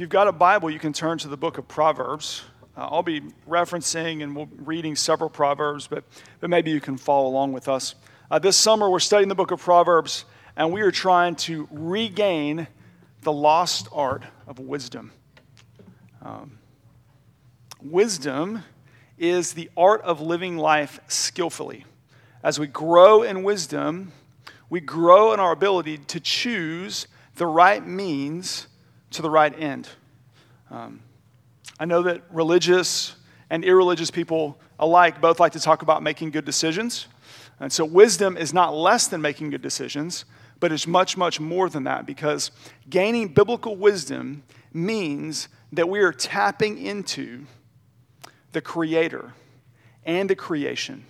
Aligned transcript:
If 0.00 0.02
you've 0.02 0.08
got 0.08 0.28
a 0.28 0.32
Bible, 0.32 0.70
you 0.70 0.78
can 0.78 0.94
turn 0.94 1.18
to 1.18 1.28
the 1.28 1.36
book 1.36 1.58
of 1.58 1.68
Proverbs. 1.68 2.42
Uh, 2.74 2.88
I'll 2.90 3.02
be 3.02 3.20
referencing 3.46 4.22
and 4.22 4.34
we'll 4.34 4.48
reading 4.56 4.96
several 4.96 5.28
Proverbs, 5.28 5.86
but, 5.88 6.04
but 6.40 6.48
maybe 6.48 6.70
you 6.70 6.80
can 6.80 6.96
follow 6.96 7.28
along 7.28 7.52
with 7.52 7.68
us. 7.68 7.94
Uh, 8.30 8.38
this 8.38 8.56
summer, 8.56 8.88
we're 8.88 8.98
studying 8.98 9.28
the 9.28 9.34
book 9.34 9.50
of 9.50 9.60
Proverbs, 9.60 10.24
and 10.56 10.72
we 10.72 10.80
are 10.80 10.90
trying 10.90 11.34
to 11.36 11.68
regain 11.70 12.66
the 13.20 13.30
lost 13.30 13.88
art 13.92 14.24
of 14.46 14.58
wisdom. 14.58 15.12
Um, 16.22 16.58
wisdom 17.82 18.64
is 19.18 19.52
the 19.52 19.68
art 19.76 20.00
of 20.00 20.22
living 20.22 20.56
life 20.56 20.98
skillfully. 21.08 21.84
As 22.42 22.58
we 22.58 22.68
grow 22.68 23.22
in 23.22 23.42
wisdom, 23.42 24.12
we 24.70 24.80
grow 24.80 25.34
in 25.34 25.40
our 25.40 25.52
ability 25.52 25.98
to 25.98 26.20
choose 26.20 27.06
the 27.34 27.46
right 27.46 27.86
means 27.86 28.66
to 29.10 29.22
the 29.22 29.30
right 29.30 29.56
end. 29.58 29.88
Um, 30.70 31.00
I 31.78 31.84
know 31.84 32.02
that 32.02 32.22
religious 32.30 33.16
and 33.48 33.64
irreligious 33.64 34.10
people 34.10 34.58
alike 34.78 35.20
both 35.20 35.40
like 35.40 35.52
to 35.52 35.60
talk 35.60 35.82
about 35.82 36.02
making 36.02 36.30
good 36.30 36.44
decisions. 36.44 37.06
And 37.58 37.72
so, 37.72 37.84
wisdom 37.84 38.36
is 38.36 38.54
not 38.54 38.74
less 38.74 39.08
than 39.08 39.20
making 39.20 39.50
good 39.50 39.62
decisions, 39.62 40.24
but 40.60 40.72
it's 40.72 40.86
much, 40.86 41.16
much 41.16 41.40
more 41.40 41.68
than 41.68 41.84
that 41.84 42.06
because 42.06 42.50
gaining 42.88 43.28
biblical 43.28 43.76
wisdom 43.76 44.42
means 44.72 45.48
that 45.72 45.88
we 45.88 46.00
are 46.00 46.12
tapping 46.12 46.78
into 46.78 47.46
the 48.52 48.60
Creator 48.60 49.32
and 50.04 50.28
the 50.28 50.34
creation. 50.34 51.04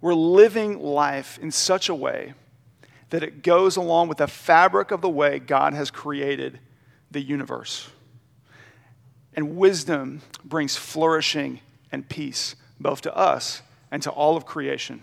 We're 0.00 0.14
living 0.14 0.80
life 0.80 1.38
in 1.40 1.50
such 1.50 1.88
a 1.88 1.94
way 1.94 2.34
that 3.10 3.22
it 3.22 3.42
goes 3.42 3.76
along 3.76 4.08
with 4.08 4.18
the 4.18 4.26
fabric 4.26 4.90
of 4.90 5.00
the 5.00 5.08
way 5.08 5.38
God 5.38 5.74
has 5.74 5.90
created 5.90 6.58
the 7.12 7.20
universe. 7.20 7.88
And 9.34 9.56
wisdom 9.56 10.20
brings 10.44 10.76
flourishing 10.76 11.60
and 11.90 12.08
peace, 12.08 12.56
both 12.80 13.02
to 13.02 13.16
us 13.16 13.62
and 13.90 14.02
to 14.02 14.10
all 14.10 14.36
of 14.36 14.46
creation. 14.46 15.02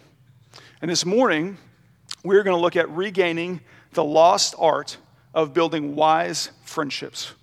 And 0.81 0.89
this 0.89 1.05
morning, 1.05 1.57
we're 2.23 2.43
going 2.43 2.55
to 2.55 2.61
look 2.61 2.75
at 2.75 2.89
regaining 2.89 3.61
the 3.93 4.03
lost 4.03 4.55
art 4.57 4.97
of 5.33 5.53
building 5.53 5.95
wise 5.95 6.51
friendships. 6.63 7.33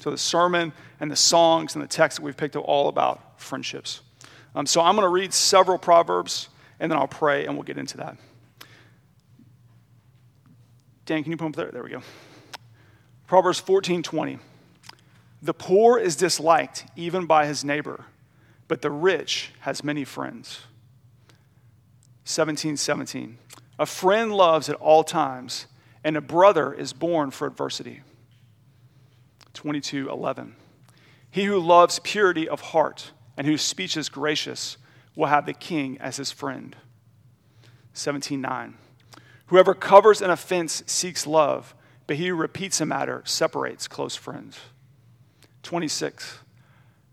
So, 0.00 0.10
the 0.10 0.18
sermon 0.18 0.72
and 1.00 1.10
the 1.10 1.16
songs 1.16 1.74
and 1.74 1.82
the 1.82 1.88
text 1.88 2.18
that 2.18 2.24
we've 2.24 2.36
picked 2.36 2.56
up 2.56 2.64
all 2.66 2.88
about 2.88 3.40
friendships. 3.40 4.00
Um, 4.54 4.66
so, 4.66 4.80
I'm 4.80 4.96
going 4.96 5.04
to 5.04 5.08
read 5.08 5.32
several 5.32 5.78
Proverbs 5.78 6.48
and 6.80 6.90
then 6.90 6.98
I'll 6.98 7.06
pray 7.06 7.46
and 7.46 7.54
we'll 7.54 7.62
get 7.62 7.78
into 7.78 7.98
that. 7.98 8.16
Dan, 11.06 11.22
can 11.22 11.30
you 11.30 11.36
pump 11.36 11.56
there? 11.56 11.70
There 11.70 11.82
we 11.82 11.90
go. 11.90 12.02
Proverbs 13.32 13.60
14 13.60 14.02
20. 14.02 14.38
The 15.40 15.54
poor 15.54 15.98
is 15.98 16.16
disliked 16.16 16.84
even 16.96 17.24
by 17.24 17.46
his 17.46 17.64
neighbor, 17.64 18.04
but 18.68 18.82
the 18.82 18.90
rich 18.90 19.52
has 19.60 19.82
many 19.82 20.04
friends. 20.04 20.60
17 22.26 22.76
17. 22.76 23.38
A 23.78 23.86
friend 23.86 24.34
loves 24.34 24.68
at 24.68 24.76
all 24.76 25.02
times, 25.02 25.64
and 26.04 26.14
a 26.14 26.20
brother 26.20 26.74
is 26.74 26.92
born 26.92 27.30
for 27.30 27.46
adversity. 27.46 28.02
22 29.54 30.10
11. 30.10 30.54
He 31.30 31.44
who 31.44 31.58
loves 31.58 32.00
purity 32.00 32.46
of 32.46 32.60
heart 32.60 33.12
and 33.38 33.46
whose 33.46 33.62
speech 33.62 33.96
is 33.96 34.10
gracious 34.10 34.76
will 35.16 35.28
have 35.28 35.46
the 35.46 35.54
king 35.54 35.96
as 36.02 36.18
his 36.18 36.30
friend. 36.30 36.76
17 37.94 38.42
9. 38.42 38.74
Whoever 39.46 39.72
covers 39.72 40.20
an 40.20 40.28
offense 40.28 40.82
seeks 40.84 41.26
love, 41.26 41.74
but 42.12 42.18
he 42.18 42.28
who 42.28 42.34
repeats 42.34 42.78
a 42.78 42.84
matter 42.84 43.22
separates 43.24 43.88
close 43.88 44.16
friends. 44.16 44.60
26. 45.62 46.40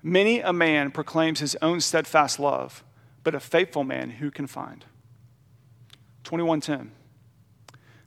Many 0.04 0.42
a 0.42 0.52
man 0.52 0.92
proclaims 0.92 1.40
his 1.40 1.56
own 1.62 1.80
steadfast 1.80 2.38
love, 2.38 2.84
but 3.24 3.34
a 3.34 3.40
faithful 3.40 3.86
man 3.86 4.10
who 4.10 4.30
can 4.30 4.46
find? 4.46 4.84
21:10. 6.26 6.92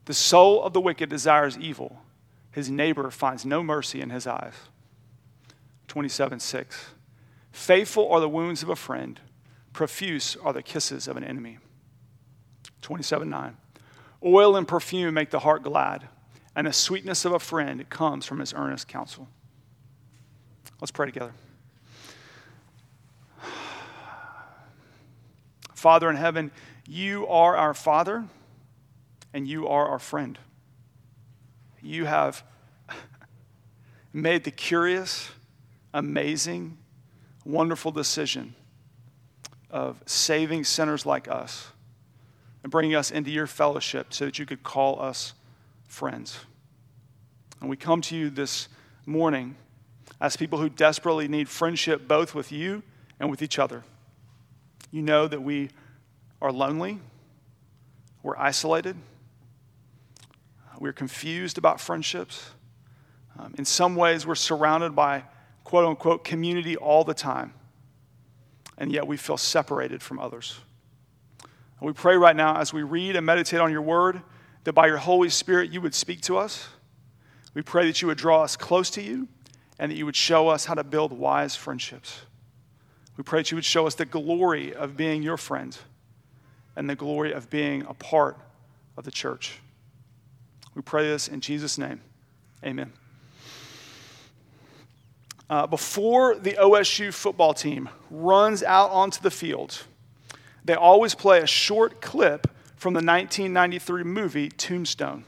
The 0.04 0.12
soul 0.12 0.62
of 0.62 0.74
the 0.74 0.82
wicked 0.82 1.08
desires 1.08 1.56
evil. 1.56 2.02
His 2.50 2.68
neighbor 2.68 3.10
finds 3.10 3.46
no 3.46 3.62
mercy 3.62 4.02
in 4.02 4.10
his 4.10 4.26
eyes. 4.26 4.68
27:6. 5.88 6.92
Faithful 7.52 8.12
are 8.12 8.20
the 8.20 8.28
wounds 8.28 8.62
of 8.62 8.68
a 8.68 8.76
friend, 8.76 9.18
profuse 9.72 10.36
are 10.36 10.52
the 10.52 10.62
kisses 10.62 11.08
of 11.08 11.16
an 11.16 11.24
enemy. 11.24 11.58
27:9. 12.82 13.56
Oil 14.22 14.54
and 14.56 14.68
perfume 14.68 15.14
make 15.14 15.30
the 15.30 15.38
heart 15.38 15.62
glad, 15.62 16.10
and 16.54 16.66
the 16.66 16.72
sweetness 16.72 17.24
of 17.24 17.32
a 17.32 17.38
friend 17.38 17.88
comes 17.88 18.26
from 18.26 18.40
his 18.40 18.52
earnest 18.52 18.88
counsel. 18.88 19.28
Let's 20.80 20.90
pray 20.90 21.06
together. 21.06 21.32
Father 25.74 26.08
in 26.10 26.16
heaven, 26.16 26.50
you 26.86 27.26
are 27.26 27.56
our 27.56 27.74
Father, 27.74 28.24
and 29.32 29.48
you 29.48 29.66
are 29.66 29.88
our 29.88 29.98
friend. 29.98 30.38
You 31.82 32.04
have 32.04 32.44
made 34.12 34.44
the 34.44 34.50
curious, 34.50 35.30
amazing, 35.92 36.78
wonderful 37.44 37.90
decision 37.90 38.54
of 39.70 40.02
saving 40.06 40.64
sinners 40.64 41.06
like 41.06 41.26
us 41.28 41.68
and 42.62 42.70
bringing 42.70 42.94
us 42.94 43.10
into 43.10 43.30
your 43.30 43.46
fellowship 43.46 44.12
so 44.14 44.26
that 44.26 44.38
you 44.38 44.46
could 44.46 44.62
call 44.62 45.00
us 45.00 45.34
friends. 45.92 46.40
And 47.60 47.68
we 47.68 47.76
come 47.76 48.00
to 48.00 48.16
you 48.16 48.30
this 48.30 48.68
morning 49.04 49.56
as 50.22 50.38
people 50.38 50.58
who 50.58 50.70
desperately 50.70 51.28
need 51.28 51.50
friendship 51.50 52.08
both 52.08 52.34
with 52.34 52.50
you 52.50 52.82
and 53.20 53.30
with 53.30 53.42
each 53.42 53.58
other. 53.58 53.84
You 54.90 55.02
know 55.02 55.28
that 55.28 55.42
we 55.42 55.68
are 56.40 56.50
lonely, 56.50 56.98
we're 58.22 58.38
isolated, 58.38 58.96
we're 60.78 60.94
confused 60.94 61.58
about 61.58 61.78
friendships. 61.78 62.50
Um, 63.38 63.54
in 63.58 63.66
some 63.66 63.94
ways, 63.94 64.26
we're 64.26 64.34
surrounded 64.34 64.96
by 64.96 65.24
quote 65.62 65.84
unquote 65.84 66.24
community 66.24 66.74
all 66.74 67.04
the 67.04 67.14
time, 67.14 67.52
and 68.78 68.90
yet 68.90 69.06
we 69.06 69.18
feel 69.18 69.36
separated 69.36 70.02
from 70.02 70.18
others. 70.18 70.58
And 71.42 71.86
we 71.86 71.92
pray 71.92 72.16
right 72.16 72.34
now 72.34 72.56
as 72.56 72.72
we 72.72 72.82
read 72.82 73.14
and 73.14 73.26
meditate 73.26 73.60
on 73.60 73.70
your 73.70 73.82
word 73.82 74.22
that 74.64 74.72
by 74.72 74.86
your 74.86 74.98
Holy 74.98 75.28
Spirit 75.28 75.72
you 75.72 75.80
would 75.80 75.94
speak 75.94 76.20
to 76.22 76.36
us. 76.38 76.68
We 77.54 77.62
pray 77.62 77.86
that 77.86 78.00
you 78.00 78.08
would 78.08 78.18
draw 78.18 78.42
us 78.42 78.56
close 78.56 78.90
to 78.90 79.02
you 79.02 79.28
and 79.78 79.90
that 79.90 79.96
you 79.96 80.06
would 80.06 80.16
show 80.16 80.48
us 80.48 80.64
how 80.64 80.74
to 80.74 80.84
build 80.84 81.12
wise 81.12 81.56
friendships. 81.56 82.20
We 83.16 83.24
pray 83.24 83.40
that 83.40 83.50
you 83.50 83.56
would 83.56 83.64
show 83.64 83.86
us 83.86 83.94
the 83.94 84.06
glory 84.06 84.74
of 84.74 84.96
being 84.96 85.22
your 85.22 85.36
friend 85.36 85.76
and 86.76 86.88
the 86.88 86.94
glory 86.94 87.32
of 87.32 87.50
being 87.50 87.82
a 87.82 87.94
part 87.94 88.38
of 88.96 89.04
the 89.04 89.10
church. 89.10 89.58
We 90.74 90.82
pray 90.82 91.06
this 91.08 91.28
in 91.28 91.40
Jesus' 91.40 91.76
name. 91.76 92.00
Amen. 92.64 92.92
Uh, 95.50 95.66
before 95.66 96.36
the 96.36 96.52
OSU 96.52 97.12
football 97.12 97.52
team 97.52 97.90
runs 98.10 98.62
out 98.62 98.90
onto 98.90 99.20
the 99.20 99.30
field, 99.30 99.84
they 100.64 100.74
always 100.74 101.14
play 101.14 101.40
a 101.40 101.46
short 101.46 102.00
clip 102.00 102.48
from 102.82 102.94
the 102.94 102.96
1993 102.96 104.02
movie 104.02 104.48
Tombstone. 104.48 105.24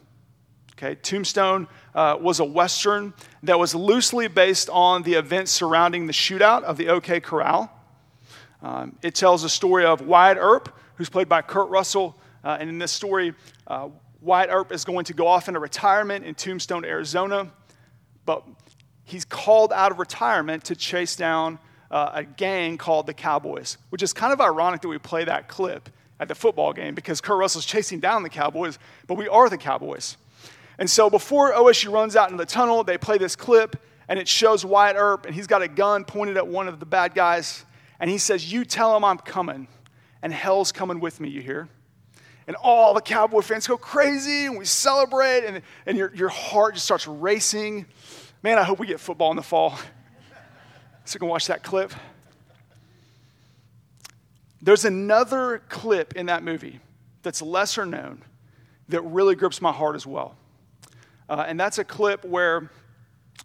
Okay, 0.73 0.97
Tombstone 0.97 1.69
uh, 1.95 2.19
was 2.21 2.41
a 2.41 2.45
Western 2.45 3.15
that 3.45 3.57
was 3.61 3.77
loosely 3.77 4.27
based 4.27 4.69
on 4.71 5.05
the 5.05 5.15
events 5.15 5.53
surrounding 5.53 6.09
the 6.09 6.13
shootout 6.13 6.65
of 6.65 6.77
the 6.77 6.89
OK 6.89 7.21
Corral. 7.21 7.71
Um, 8.61 8.99
it 9.03 9.15
tells 9.15 9.43
the 9.45 9.49
story 9.49 9.85
of 9.85 10.01
Wyatt 10.01 10.37
Earp, 10.37 10.77
who's 10.97 11.09
played 11.09 11.29
by 11.29 11.43
Kurt 11.43 11.69
Russell. 11.69 12.19
Uh, 12.43 12.57
and 12.59 12.69
in 12.69 12.79
this 12.79 12.91
story, 12.91 13.35
uh, 13.69 13.89
Wyatt 14.21 14.51
Earp 14.51 14.73
is 14.73 14.85
going 14.85 15.05
to 15.05 15.15
go 15.15 15.29
off 15.29 15.47
into 15.47 15.61
retirement 15.61 16.25
in 16.25 16.35
Tombstone, 16.35 16.85
Arizona. 16.85 17.53
But 18.27 18.43
he's 19.05 19.25
called 19.25 19.73
out 19.73 19.93
of 19.93 20.01
retirement 20.01 20.65
to 20.65 20.75
chase 20.75 21.15
down 21.15 21.61
uh, 21.93 22.11
a 22.15 22.25
gang 22.25 22.79
called 22.79 23.07
the 23.07 23.15
Cowboys, 23.15 23.79
which 23.91 24.03
is 24.03 24.13
kind 24.13 24.33
of 24.33 24.41
ironic 24.41 24.81
that 24.81 24.89
we 24.89 24.99
play 24.99 25.23
that 25.23 25.47
clip 25.47 25.89
at 26.21 26.29
the 26.29 26.35
football 26.35 26.73
game 26.73 26.95
because 26.95 27.21
Kurt 27.21 27.39
Russell's 27.39 27.67
chasing 27.67 28.01
down 28.01 28.23
the 28.23 28.29
Cowboys, 28.29 28.79
but 29.07 29.17
we 29.17 29.29
are 29.29 29.49
the 29.49 29.59
Cowboys. 29.59 30.17
And 30.79 30.89
so 30.89 31.09
before 31.09 31.53
OSU 31.53 31.93
runs 31.93 32.17
out 32.17 32.31
in 32.31 32.37
the 32.37 32.47
tunnel, 32.47 32.83
they 32.85 32.99
play 32.99 33.19
this 33.19 33.37
clip, 33.37 33.77
and 34.09 34.19
it 34.19 34.29
shows 34.29 34.65
Wyatt 34.65 34.97
Earp, 34.97 35.27
and 35.27 35.35
he's 35.35 35.47
got 35.47 35.63
a 35.63 35.69
gun 35.69 36.05
pointed 36.05 36.37
at 36.37 36.47
one 36.47 36.69
of 36.69 36.81
the 36.81 36.87
bad 36.87 37.15
guys, 37.15 37.65
and 38.01 38.11
he 38.11 38.19
says, 38.19 38.53
You 38.53 38.65
tell 38.65 38.97
him 38.97 39.05
I'm 39.05 39.19
coming, 39.19 39.69
and 40.23 40.33
hell's 40.33 40.73
coming 40.73 41.01
with 41.01 41.21
me, 41.21 41.29
you 41.29 41.41
hear? 41.41 41.69
And 42.47 42.57
all 42.57 42.93
the 42.93 43.01
Cowboy 43.01 43.41
fans 43.41 43.67
go 43.67 43.77
crazy, 43.77 44.47
and 44.47 44.59
we 44.59 44.65
celebrate, 44.65 45.45
and, 45.45 45.63
and 45.87 45.97
your, 45.97 46.15
your 46.15 46.29
heart 46.29 46.75
just 46.75 46.85
starts 46.85 47.07
racing. 47.07 47.87
Man, 48.43 48.59
I 48.59 48.65
hope 48.65 48.79
we 48.79 48.87
get 48.87 49.01
football 49.01 49.31
in 49.31 49.37
the 49.37 49.43
fall. 49.43 49.79
So 51.07 51.17
you 51.17 51.21
can 51.21 51.29
watch 51.29 51.49
that 51.49 51.63
clip. 51.63 51.93
There's 54.65 54.87
another 54.87 55.61
clip 55.69 56.17
in 56.17 56.27
that 56.27 56.43
movie 56.43 56.81
that's 57.23 57.43
lesser 57.43 57.85
known 57.85 58.23
that 58.89 59.03
really 59.03 59.35
grips 59.35 59.61
my 59.61 59.73
heart 59.73 59.95
as 59.95 60.07
well. 60.07 60.37
Uh, 61.29 61.45
and 61.47 61.61
that's 61.61 61.77
a 61.77 61.85
clip 61.85 62.25
where 62.25 62.71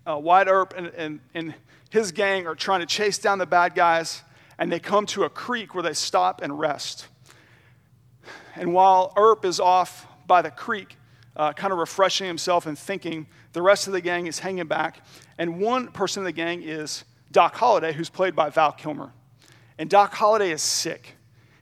uh, 0.07 0.17
Wyatt 0.17 0.47
Earp 0.47 0.73
and, 0.77 0.87
and, 0.87 1.19
and 1.33 1.53
his 1.89 2.13
gang 2.13 2.47
are 2.47 2.55
trying 2.55 2.79
to 2.79 2.85
chase 2.85 3.17
down 3.17 3.37
the 3.37 3.45
bad 3.45 3.75
guys, 3.75 4.23
and 4.57 4.71
they 4.71 4.79
come 4.79 5.05
to 5.07 5.25
a 5.25 5.29
creek 5.29 5.75
where 5.75 5.83
they 5.83 5.93
stop 5.93 6.41
and 6.41 6.57
rest. 6.57 7.07
And 8.55 8.73
while 8.73 9.11
Earp 9.17 9.43
is 9.43 9.59
off 9.59 10.07
by 10.25 10.41
the 10.41 10.51
creek, 10.51 10.95
uh, 11.35 11.51
kind 11.51 11.73
of 11.73 11.79
refreshing 11.79 12.27
himself 12.27 12.65
and 12.65 12.79
thinking, 12.79 13.27
the 13.51 13.61
rest 13.61 13.87
of 13.87 13.93
the 13.93 14.01
gang 14.01 14.27
is 14.27 14.39
hanging 14.39 14.67
back. 14.67 15.05
And 15.37 15.59
one 15.59 15.89
person 15.89 16.21
in 16.21 16.25
the 16.25 16.31
gang 16.31 16.63
is 16.63 17.03
Doc 17.29 17.55
Holliday, 17.55 17.91
who's 17.91 18.09
played 18.09 18.37
by 18.37 18.49
Val 18.49 18.71
Kilmer. 18.71 19.11
And 19.79 19.89
Doc 19.89 20.13
Holliday 20.13 20.51
is 20.51 20.61
sick. 20.61 21.15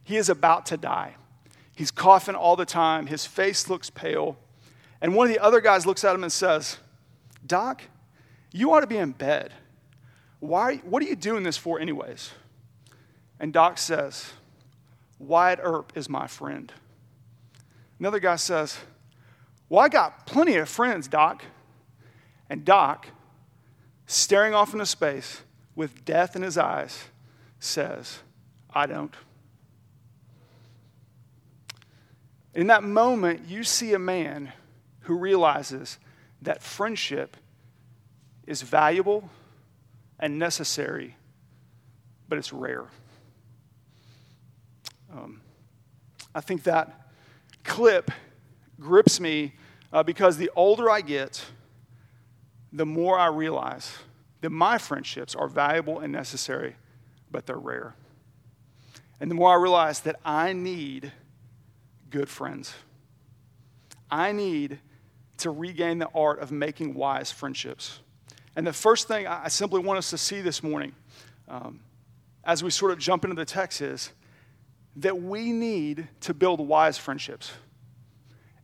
He 0.03 0.17
is 0.17 0.27
about 0.27 0.65
to 0.67 0.77
die. 0.77 1.15
He's 1.73 1.91
coughing 1.91 2.33
all 2.33 2.55
the 2.55 2.65
time. 2.65 3.05
His 3.05 3.27
face 3.27 3.69
looks 3.69 3.91
pale. 3.91 4.37
And 4.99 5.15
one 5.15 5.27
of 5.27 5.33
the 5.33 5.39
other 5.39 5.61
guys 5.61 5.85
looks 5.85 6.03
at 6.03 6.15
him 6.15 6.23
and 6.23 6.31
says, 6.31 6.77
Doc, 7.45 7.83
you 8.51 8.73
ought 8.73 8.81
to 8.81 8.87
be 8.87 8.97
in 8.97 9.11
bed. 9.11 9.53
Why, 10.39 10.77
what 10.77 11.03
are 11.03 11.05
you 11.05 11.15
doing 11.15 11.43
this 11.43 11.57
for, 11.57 11.79
anyways? 11.79 12.31
And 13.39 13.53
Doc 13.53 13.77
says, 13.77 14.31
Wyatt 15.19 15.59
Earp 15.61 15.93
is 15.95 16.09
my 16.09 16.25
friend. 16.25 16.73
Another 17.99 18.19
guy 18.19 18.35
says, 18.35 18.79
Well, 19.69 19.83
I 19.83 19.89
got 19.89 20.25
plenty 20.25 20.55
of 20.55 20.67
friends, 20.67 21.07
Doc. 21.07 21.43
And 22.49 22.65
Doc, 22.65 23.07
staring 24.07 24.55
off 24.55 24.73
into 24.73 24.85
space 24.87 25.41
with 25.75 26.03
death 26.05 26.35
in 26.35 26.41
his 26.41 26.57
eyes, 26.57 27.03
says, 27.59 28.19
I 28.73 28.85
don't. 28.85 29.13
In 32.53 32.67
that 32.67 32.83
moment, 32.83 33.47
you 33.47 33.63
see 33.63 33.93
a 33.93 33.99
man 33.99 34.51
who 35.01 35.15
realizes 35.15 35.99
that 36.41 36.61
friendship 36.61 37.37
is 38.45 38.61
valuable 38.61 39.29
and 40.19 40.39
necessary, 40.39 41.15
but 42.27 42.37
it's 42.37 42.51
rare. 42.51 42.85
Um, 45.13 45.41
I 46.33 46.41
think 46.41 46.63
that 46.63 47.09
clip 47.63 48.11
grips 48.79 49.19
me 49.19 49.53
uh, 49.93 50.03
because 50.03 50.37
the 50.37 50.49
older 50.55 50.89
I 50.89 51.01
get, 51.01 51.43
the 52.73 52.85
more 52.85 53.17
I 53.17 53.27
realize 53.27 53.91
that 54.41 54.49
my 54.49 54.77
friendships 54.77 55.35
are 55.35 55.47
valuable 55.47 55.99
and 55.99 56.11
necessary, 56.11 56.75
but 57.31 57.45
they're 57.45 57.57
rare. 57.57 57.95
And 59.19 59.31
the 59.31 59.35
more 59.35 59.51
I 59.51 59.55
realize 59.55 60.01
that 60.01 60.19
I 60.23 60.53
need 60.53 61.11
good 62.09 62.29
friends, 62.29 62.73
I 64.09 64.31
need 64.31 64.79
to 65.37 65.51
regain 65.51 65.99
the 65.99 66.09
art 66.15 66.39
of 66.39 66.51
making 66.51 66.93
wise 66.93 67.31
friendships. 67.31 67.99
And 68.55 68.65
the 68.65 68.73
first 68.73 69.07
thing 69.07 69.27
I 69.27 69.49
simply 69.49 69.81
want 69.81 69.99
us 69.99 70.09
to 70.09 70.17
see 70.17 70.41
this 70.41 70.63
morning, 70.63 70.93
um, 71.47 71.79
as 72.43 72.63
we 72.63 72.71
sort 72.71 72.91
of 72.91 72.97
jump 72.97 73.23
into 73.23 73.35
the 73.35 73.45
text, 73.45 73.81
is 73.81 74.11
that 74.95 75.21
we 75.21 75.51
need 75.51 76.07
to 76.21 76.33
build 76.33 76.59
wise 76.59 76.97
friendships. 76.97 77.51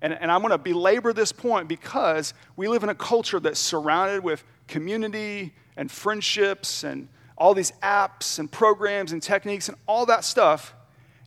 And, 0.02 0.14
and 0.14 0.32
I'm 0.32 0.42
going 0.42 0.52
to 0.52 0.58
belabor 0.58 1.14
this 1.14 1.32
point 1.32 1.68
because 1.68 2.34
we 2.56 2.68
live 2.68 2.84
in 2.84 2.90
a 2.90 2.96
culture 2.96 3.40
that's 3.40 3.60
surrounded 3.60 4.24
with 4.24 4.44
community 4.68 5.54
and 5.78 5.92
friendships 5.92 6.84
and 6.84 7.08
all 7.38 7.54
these 7.54 7.72
apps 7.82 8.40
and 8.40 8.52
programs 8.52 9.12
and 9.12 9.22
techniques 9.22 9.70
and 9.70 9.78
all 9.88 10.06
that 10.06 10.24
stuff, 10.24 10.74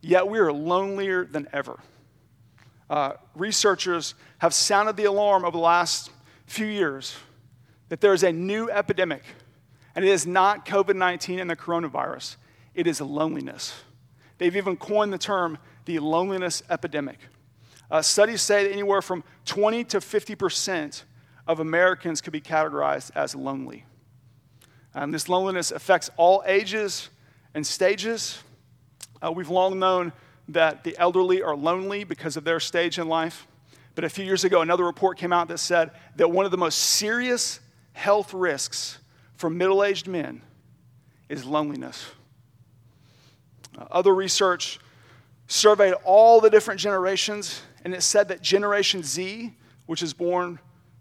yet 0.01 0.27
we 0.27 0.39
are 0.39 0.51
lonelier 0.51 1.25
than 1.25 1.47
ever. 1.51 1.79
Uh, 2.89 3.13
researchers 3.35 4.13
have 4.39 4.53
sounded 4.53 4.95
the 4.95 5.03
alarm 5.03 5.43
over 5.43 5.51
the 5.51 5.63
last 5.63 6.09
few 6.45 6.67
years 6.67 7.15
that 7.89 8.01
there 8.01 8.13
is 8.13 8.23
a 8.23 8.31
new 8.31 8.69
epidemic, 8.69 9.23
and 9.95 10.05
it 10.05 10.09
is 10.09 10.25
not 10.25 10.65
COVID 10.65 10.95
19 10.95 11.39
and 11.39 11.49
the 11.49 11.55
coronavirus, 11.55 12.37
it 12.73 12.87
is 12.87 13.01
loneliness. 13.01 13.73
They've 14.37 14.55
even 14.55 14.77
coined 14.77 15.11
the 15.11 15.17
term 15.17 15.57
the 15.85 15.99
loneliness 15.99 16.63
epidemic. 16.69 17.17
Uh, 17.89 18.01
studies 18.01 18.41
say 18.41 18.65
that 18.65 18.71
anywhere 18.71 19.01
from 19.01 19.23
20 19.45 19.85
to 19.85 19.99
50% 19.99 21.03
of 21.47 21.59
Americans 21.59 22.21
could 22.21 22.33
be 22.33 22.41
categorized 22.41 23.11
as 23.15 23.33
lonely. 23.33 23.85
Um, 24.97 25.11
this 25.11 25.29
loneliness 25.29 25.69
affects 25.69 26.09
all 26.17 26.43
ages 26.47 27.09
and 27.53 27.65
stages. 27.65 28.41
Uh, 29.23 29.31
we've 29.31 29.47
long 29.47 29.77
known 29.77 30.11
that 30.47 30.83
the 30.83 30.97
elderly 30.97 31.43
are 31.43 31.55
lonely 31.55 32.03
because 32.03 32.35
of 32.35 32.43
their 32.43 32.59
stage 32.59 32.97
in 32.97 33.07
life. 33.07 33.45
But 33.93 34.05
a 34.05 34.09
few 34.09 34.25
years 34.25 34.43
ago, 34.43 34.61
another 34.61 34.83
report 34.83 35.19
came 35.19 35.31
out 35.31 35.49
that 35.49 35.59
said 35.59 35.91
that 36.15 36.31
one 36.31 36.45
of 36.45 36.51
the 36.51 36.57
most 36.57 36.79
serious 36.79 37.59
health 37.93 38.33
risks 38.33 38.97
for 39.35 39.51
middle 39.51 39.83
aged 39.83 40.07
men 40.07 40.41
is 41.29 41.45
loneliness. 41.45 42.03
Uh, 43.77 43.85
other 43.91 44.15
research 44.15 44.79
surveyed 45.45 45.93
all 46.05 46.41
the 46.41 46.49
different 46.49 46.79
generations, 46.79 47.61
and 47.85 47.93
it 47.93 48.01
said 48.01 48.29
that 48.29 48.41
Generation 48.41 49.03
Z, 49.03 49.53
which 49.85 50.01
is 50.01 50.15
born 50.15 50.57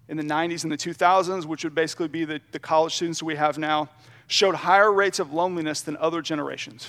in 0.09 0.17
the 0.17 0.23
90s 0.23 0.63
and 0.63 0.73
the 0.73 0.77
2000s, 0.77 1.45
which 1.45 1.65
would 1.65 1.75
basically 1.75 2.09
be 2.09 2.25
the, 2.25 2.41
the 2.53 2.59
college 2.59 2.95
students 2.95 3.23
we 3.23 3.37
have 3.37 3.59
now, 3.59 3.89
showed 4.27 4.55
higher 4.55 4.93
rates 4.93 5.19
of 5.19 5.33
loneliness 5.33 5.81
than 5.81 5.97
other 5.99 6.23
generations. 6.23 6.89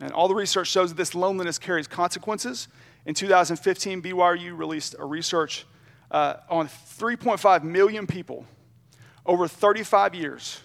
And 0.00 0.12
all 0.12 0.28
the 0.28 0.34
research 0.34 0.68
shows 0.68 0.90
that 0.90 0.96
this 0.96 1.14
loneliness 1.14 1.58
carries 1.58 1.86
consequences. 1.86 2.68
In 3.06 3.14
2015, 3.14 4.02
BYU 4.02 4.56
released 4.56 4.94
a 4.98 5.04
research 5.04 5.66
uh, 6.10 6.36
on 6.48 6.68
3.5 6.68 7.62
million 7.64 8.06
people 8.06 8.46
over 9.26 9.46
35 9.46 10.14
years 10.14 10.60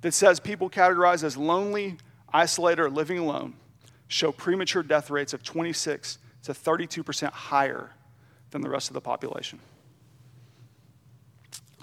that 0.00 0.12
says 0.12 0.40
people 0.40 0.68
categorized 0.68 1.24
as 1.24 1.36
lonely, 1.36 1.96
isolated, 2.32 2.82
or 2.82 2.90
living 2.90 3.18
alone 3.18 3.54
show 4.08 4.30
premature 4.30 4.82
death 4.82 5.10
rates 5.10 5.32
of 5.32 5.42
26 5.42 6.18
to 6.44 6.52
32% 6.52 7.30
higher 7.30 7.90
than 8.50 8.60
the 8.60 8.68
rest 8.68 8.88
of 8.88 8.94
the 8.94 9.00
population. 9.00 9.58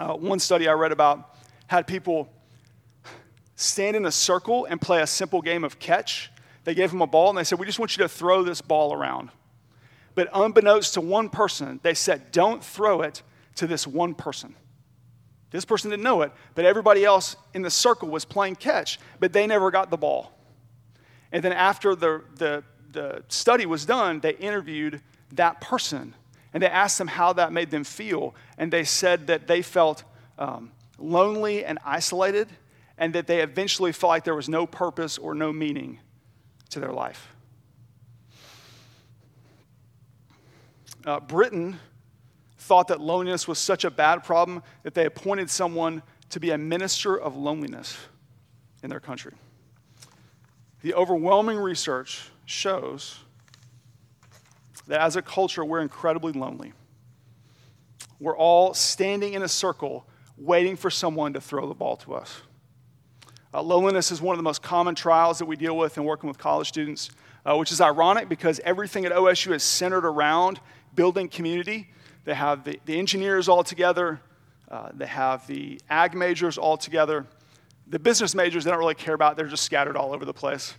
Uh, 0.02 0.16
one 0.16 0.40
study 0.40 0.68
I 0.68 0.74
read 0.74 0.92
about 0.92 1.36
had 1.68 1.86
people 1.86 2.28
stand 3.56 3.96
in 3.96 4.06
a 4.06 4.12
circle 4.12 4.66
and 4.66 4.82
play 4.82 5.02
a 5.02 5.08
simple 5.08 5.42
game 5.42 5.64
of 5.64 5.78
catch 5.78 6.32
they 6.64 6.74
gave 6.74 6.92
them 6.92 7.02
a 7.02 7.08
ball 7.08 7.30
and 7.30 7.38
they 7.38 7.44
said, 7.44 7.60
We 7.60 7.66
just 7.66 7.80
want 7.80 7.98
you 7.98 8.04
to 8.04 8.10
throw 8.10 8.44
this 8.44 8.62
ball 8.62 8.94
around. 8.94 9.30
But 10.14 10.30
unbeknownst 10.34 10.96
to 10.96 11.02
one 11.02 11.30
person, 11.30 11.80
they 11.84 11.94
said, 11.94 12.32
Don't 12.32 12.64
throw 12.64 13.02
it 13.02 13.24
to 13.56 13.68
this 13.68 13.88
one 13.88 14.14
person. 14.14 14.56
This 15.50 15.66
person 15.66 15.90
didn't 15.90 16.04
know 16.04 16.22
it, 16.22 16.32
but 16.56 16.64
everybody 16.66 17.04
else 17.04 17.36
in 17.54 17.62
the 17.62 17.70
circle 17.70 18.10
was 18.10 18.24
playing 18.24 18.56
catch, 18.56 19.00
but 19.20 19.34
they 19.34 19.48
never 19.48 19.70
got 19.70 19.90
the 19.90 19.98
ball. 19.98 20.32
And 21.32 21.44
then 21.44 21.52
after 21.52 21.94
the, 21.94 22.24
the, 22.36 22.64
the 22.92 23.24
study 23.28 23.66
was 23.66 23.86
done, 23.86 24.22
they 24.22 24.36
interviewed 24.36 25.02
that 25.34 25.60
person 25.60 26.14
and 26.54 26.62
they 26.62 26.68
asked 26.68 26.98
them 26.98 27.08
how 27.08 27.34
that 27.34 27.54
made 27.54 27.72
them 27.72 27.84
feel. 27.84 28.36
And 28.58 28.72
they 28.72 28.84
said 28.84 29.28
that 29.28 29.48
they 29.48 29.62
felt 29.62 30.04
um, 30.38 30.72
lonely 30.98 31.64
and 31.66 31.80
isolated, 31.86 32.50
and 32.98 33.14
that 33.14 33.28
they 33.28 33.42
eventually 33.42 33.92
felt 33.92 34.10
like 34.10 34.24
there 34.24 34.36
was 34.36 34.50
no 34.50 34.66
purpose 34.66 35.18
or 35.18 35.34
no 35.34 35.52
meaning 35.52 36.00
to 36.70 36.80
their 36.80 36.92
life. 36.92 37.28
Uh, 41.06 41.20
Britain 41.20 41.80
thought 42.60 42.88
that 42.90 43.02
loneliness 43.02 43.48
was 43.48 43.58
such 43.58 43.86
a 43.86 43.92
bad 43.92 44.24
problem 44.24 44.62
that 44.84 44.94
they 44.94 45.06
appointed 45.06 45.50
someone 45.50 46.04
to 46.30 46.40
be 46.40 46.52
a 46.52 46.58
minister 46.58 47.20
of 47.20 47.36
loneliness 47.36 47.98
in 48.84 48.90
their 48.90 49.00
country. 49.00 49.34
The 50.82 50.94
overwhelming 50.94 51.58
research 51.58 52.30
shows 52.46 53.20
that 54.92 55.00
as 55.00 55.16
a 55.16 55.22
culture, 55.22 55.64
we're 55.64 55.80
incredibly 55.80 56.34
lonely. 56.34 56.74
We're 58.20 58.36
all 58.36 58.74
standing 58.74 59.36
in 59.36 59.42
a 59.42 59.48
circle 59.48 60.06
waiting 60.36 60.76
for 60.76 60.90
someone 60.90 61.32
to 61.32 61.40
throw 61.40 61.66
the 61.66 61.74
ball 61.74 61.96
to 61.96 62.14
us. 62.14 62.42
Uh, 63.54 63.62
loneliness 63.62 64.12
is 64.12 64.22
one 64.22 64.34
of 64.34 64.38
the 64.38 64.44
most 64.44 64.62
common 64.62 64.94
trials 64.94 65.40
that 65.40 65.46
we 65.46 65.56
deal 65.56 65.78
with 65.78 65.98
in 65.98 66.04
working 66.04 66.28
with 66.28 66.38
college 66.38 66.68
students, 66.68 67.10
uh, 67.46 67.56
which 67.56 67.72
is 67.72 67.80
ironic 67.80 68.28
because 68.28 68.60
everything 68.66 69.06
at 69.06 69.14
OSU 69.14 69.54
is 69.54 69.64
centered 69.64 70.06
around 70.06 70.60
building 70.94 71.30
community. 71.30 71.90
They 72.26 72.34
have 72.34 72.66
the, 72.66 72.78
the 72.86 73.00
engineers 73.00 73.48
all 73.48 73.64
together, 73.64 74.20
uh, 74.70 74.90
they 74.94 75.08
have 75.08 75.48
the 75.48 75.80
ag 75.90 76.16
majors 76.16 76.58
all 76.58 76.76
together. 76.76 77.26
The 77.88 78.00
business 78.00 78.36
majors, 78.36 78.66
they 78.66 78.72
don't 78.72 78.80
really 78.80 78.96
care 78.96 79.14
about, 79.14 79.38
they're 79.38 79.48
just 79.48 79.64
scattered 79.64 79.96
all 79.96 80.14
over 80.14 80.26
the 80.26 80.34
place. 80.34 80.74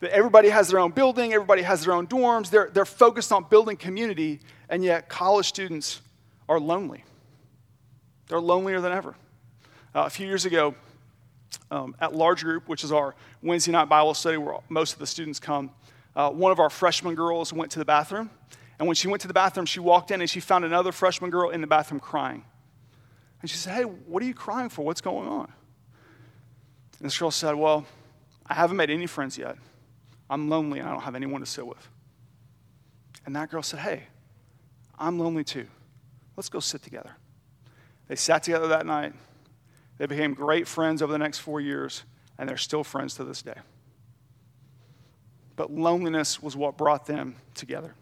But 0.00 0.10
everybody 0.10 0.48
has 0.48 0.68
their 0.68 0.78
own 0.78 0.92
building, 0.92 1.32
everybody 1.32 1.62
has 1.62 1.84
their 1.84 1.94
own 1.94 2.06
dorms, 2.06 2.50
they're, 2.50 2.70
they're 2.72 2.84
focused 2.84 3.32
on 3.32 3.44
building 3.44 3.76
community, 3.76 4.40
and 4.68 4.84
yet 4.84 5.08
college 5.08 5.46
students 5.46 6.00
are 6.48 6.60
lonely. 6.60 7.04
They're 8.28 8.40
lonelier 8.40 8.80
than 8.80 8.92
ever. 8.92 9.14
Uh, 9.94 10.04
a 10.04 10.10
few 10.10 10.26
years 10.26 10.44
ago, 10.44 10.74
um, 11.70 11.94
at 12.00 12.14
Large 12.14 12.44
Group, 12.44 12.68
which 12.68 12.84
is 12.84 12.92
our 12.92 13.14
Wednesday 13.42 13.72
night 13.72 13.88
Bible 13.88 14.14
study 14.14 14.36
where 14.36 14.58
most 14.68 14.92
of 14.92 14.98
the 14.98 15.06
students 15.06 15.40
come, 15.40 15.70
uh, 16.14 16.30
one 16.30 16.52
of 16.52 16.58
our 16.58 16.70
freshman 16.70 17.14
girls 17.14 17.52
went 17.52 17.70
to 17.72 17.78
the 17.78 17.84
bathroom. 17.84 18.30
And 18.78 18.86
when 18.86 18.94
she 18.94 19.08
went 19.08 19.22
to 19.22 19.28
the 19.28 19.34
bathroom, 19.34 19.66
she 19.66 19.80
walked 19.80 20.10
in 20.10 20.20
and 20.20 20.30
she 20.30 20.40
found 20.40 20.64
another 20.64 20.92
freshman 20.92 21.30
girl 21.30 21.50
in 21.50 21.60
the 21.60 21.66
bathroom 21.66 22.00
crying. 22.00 22.44
And 23.40 23.50
she 23.50 23.56
said, 23.56 23.74
Hey, 23.74 23.82
what 23.82 24.22
are 24.22 24.26
you 24.26 24.34
crying 24.34 24.68
for? 24.68 24.84
What's 24.84 25.00
going 25.00 25.28
on? 25.28 25.52
And 26.98 27.06
this 27.06 27.18
girl 27.18 27.30
said, 27.30 27.54
Well, 27.54 27.86
I 28.46 28.54
haven't 28.54 28.76
made 28.76 28.90
any 28.90 29.06
friends 29.06 29.36
yet. 29.36 29.56
I'm 30.30 30.48
lonely 30.48 30.78
and 30.78 30.88
I 30.88 30.92
don't 30.92 31.02
have 31.02 31.14
anyone 31.14 31.40
to 31.40 31.46
sit 31.46 31.66
with. 31.66 31.88
And 33.26 33.34
that 33.36 33.50
girl 33.50 33.62
said, 33.62 33.80
Hey, 33.80 34.04
I'm 34.98 35.18
lonely 35.18 35.44
too. 35.44 35.66
Let's 36.36 36.48
go 36.48 36.60
sit 36.60 36.82
together. 36.82 37.16
They 38.08 38.16
sat 38.16 38.42
together 38.42 38.68
that 38.68 38.86
night. 38.86 39.12
They 39.98 40.06
became 40.06 40.34
great 40.34 40.68
friends 40.68 41.02
over 41.02 41.12
the 41.12 41.18
next 41.18 41.38
four 41.38 41.60
years, 41.60 42.04
and 42.38 42.48
they're 42.48 42.56
still 42.56 42.84
friends 42.84 43.14
to 43.14 43.24
this 43.24 43.42
day. 43.42 43.56
But 45.56 45.72
loneliness 45.72 46.40
was 46.40 46.56
what 46.56 46.76
brought 46.76 47.06
them 47.06 47.36
together. 47.54 47.94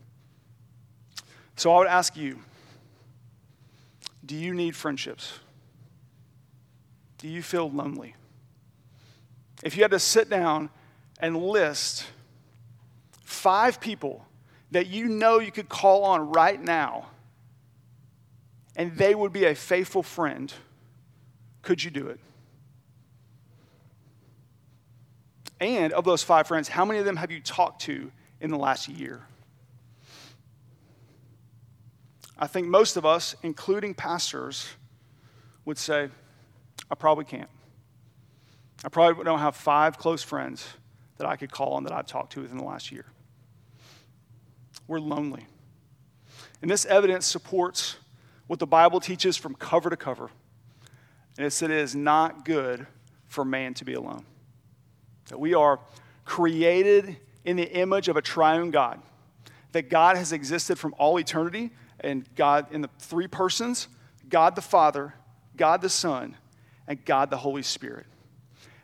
So 1.56 1.72
I 1.72 1.78
would 1.78 1.88
ask 1.88 2.16
you 2.16 2.38
do 4.24 4.34
you 4.34 4.52
need 4.52 4.74
friendships? 4.74 5.38
Do 7.18 7.28
you 7.28 7.42
feel 7.42 7.70
lonely? 7.70 8.14
If 9.62 9.76
you 9.76 9.82
had 9.82 9.92
to 9.92 10.00
sit 10.00 10.28
down 10.28 10.68
and 11.20 11.36
list 11.36 12.04
five 13.26 13.80
people 13.80 14.24
that 14.70 14.86
you 14.86 15.06
know 15.06 15.40
you 15.40 15.50
could 15.50 15.68
call 15.68 16.04
on 16.04 16.30
right 16.30 16.62
now 16.62 17.06
and 18.76 18.96
they 18.96 19.14
would 19.14 19.32
be 19.32 19.44
a 19.44 19.54
faithful 19.54 20.02
friend, 20.02 20.52
could 21.62 21.82
you 21.82 21.90
do 21.90 22.08
it? 22.08 22.20
And 25.60 25.92
of 25.92 26.04
those 26.04 26.22
five 26.22 26.46
friends, 26.46 26.68
how 26.68 26.84
many 26.84 27.00
of 27.00 27.04
them 27.04 27.16
have 27.16 27.30
you 27.30 27.40
talked 27.40 27.82
to 27.82 28.12
in 28.40 28.50
the 28.50 28.58
last 28.58 28.88
year? 28.88 29.22
I 32.38 32.46
think 32.46 32.68
most 32.68 32.96
of 32.96 33.06
us, 33.06 33.34
including 33.42 33.94
pastors, 33.94 34.68
would 35.64 35.78
say, 35.78 36.10
I 36.90 36.94
probably 36.94 37.24
can't. 37.24 37.48
I 38.84 38.88
probably 38.88 39.24
don't 39.24 39.38
have 39.38 39.56
five 39.56 39.98
close 39.98 40.22
friends 40.22 40.68
that 41.16 41.26
I 41.26 41.36
could 41.36 41.50
call 41.50 41.72
on 41.72 41.84
that 41.84 41.92
I've 41.92 42.06
talked 42.06 42.34
to 42.34 42.42
within 42.42 42.58
the 42.58 42.64
last 42.64 42.92
year. 42.92 43.06
We're 44.86 45.00
lonely. 45.00 45.46
And 46.62 46.70
this 46.70 46.84
evidence 46.86 47.26
supports 47.26 47.96
what 48.46 48.58
the 48.58 48.66
Bible 48.66 49.00
teaches 49.00 49.36
from 49.36 49.54
cover 49.54 49.90
to 49.90 49.96
cover. 49.96 50.30
And 51.36 51.46
it's 51.46 51.58
that 51.60 51.70
it 51.70 51.78
is 51.78 51.94
not 51.94 52.44
good 52.44 52.86
for 53.26 53.44
man 53.44 53.74
to 53.74 53.84
be 53.84 53.94
alone. 53.94 54.24
That 55.28 55.38
we 55.38 55.54
are 55.54 55.80
created 56.24 57.16
in 57.44 57.56
the 57.56 57.70
image 57.70 58.08
of 58.08 58.16
a 58.16 58.22
triune 58.22 58.70
God. 58.70 59.00
That 59.72 59.90
God 59.90 60.16
has 60.16 60.32
existed 60.32 60.78
from 60.78 60.94
all 60.98 61.18
eternity, 61.18 61.70
and 62.00 62.26
God 62.34 62.66
in 62.72 62.82
the 62.82 62.90
three 62.98 63.26
persons 63.26 63.88
God 64.28 64.56
the 64.56 64.62
Father, 64.62 65.14
God 65.56 65.82
the 65.82 65.88
Son, 65.88 66.36
and 66.86 67.04
God 67.04 67.30
the 67.30 67.36
Holy 67.36 67.62
Spirit. 67.62 68.06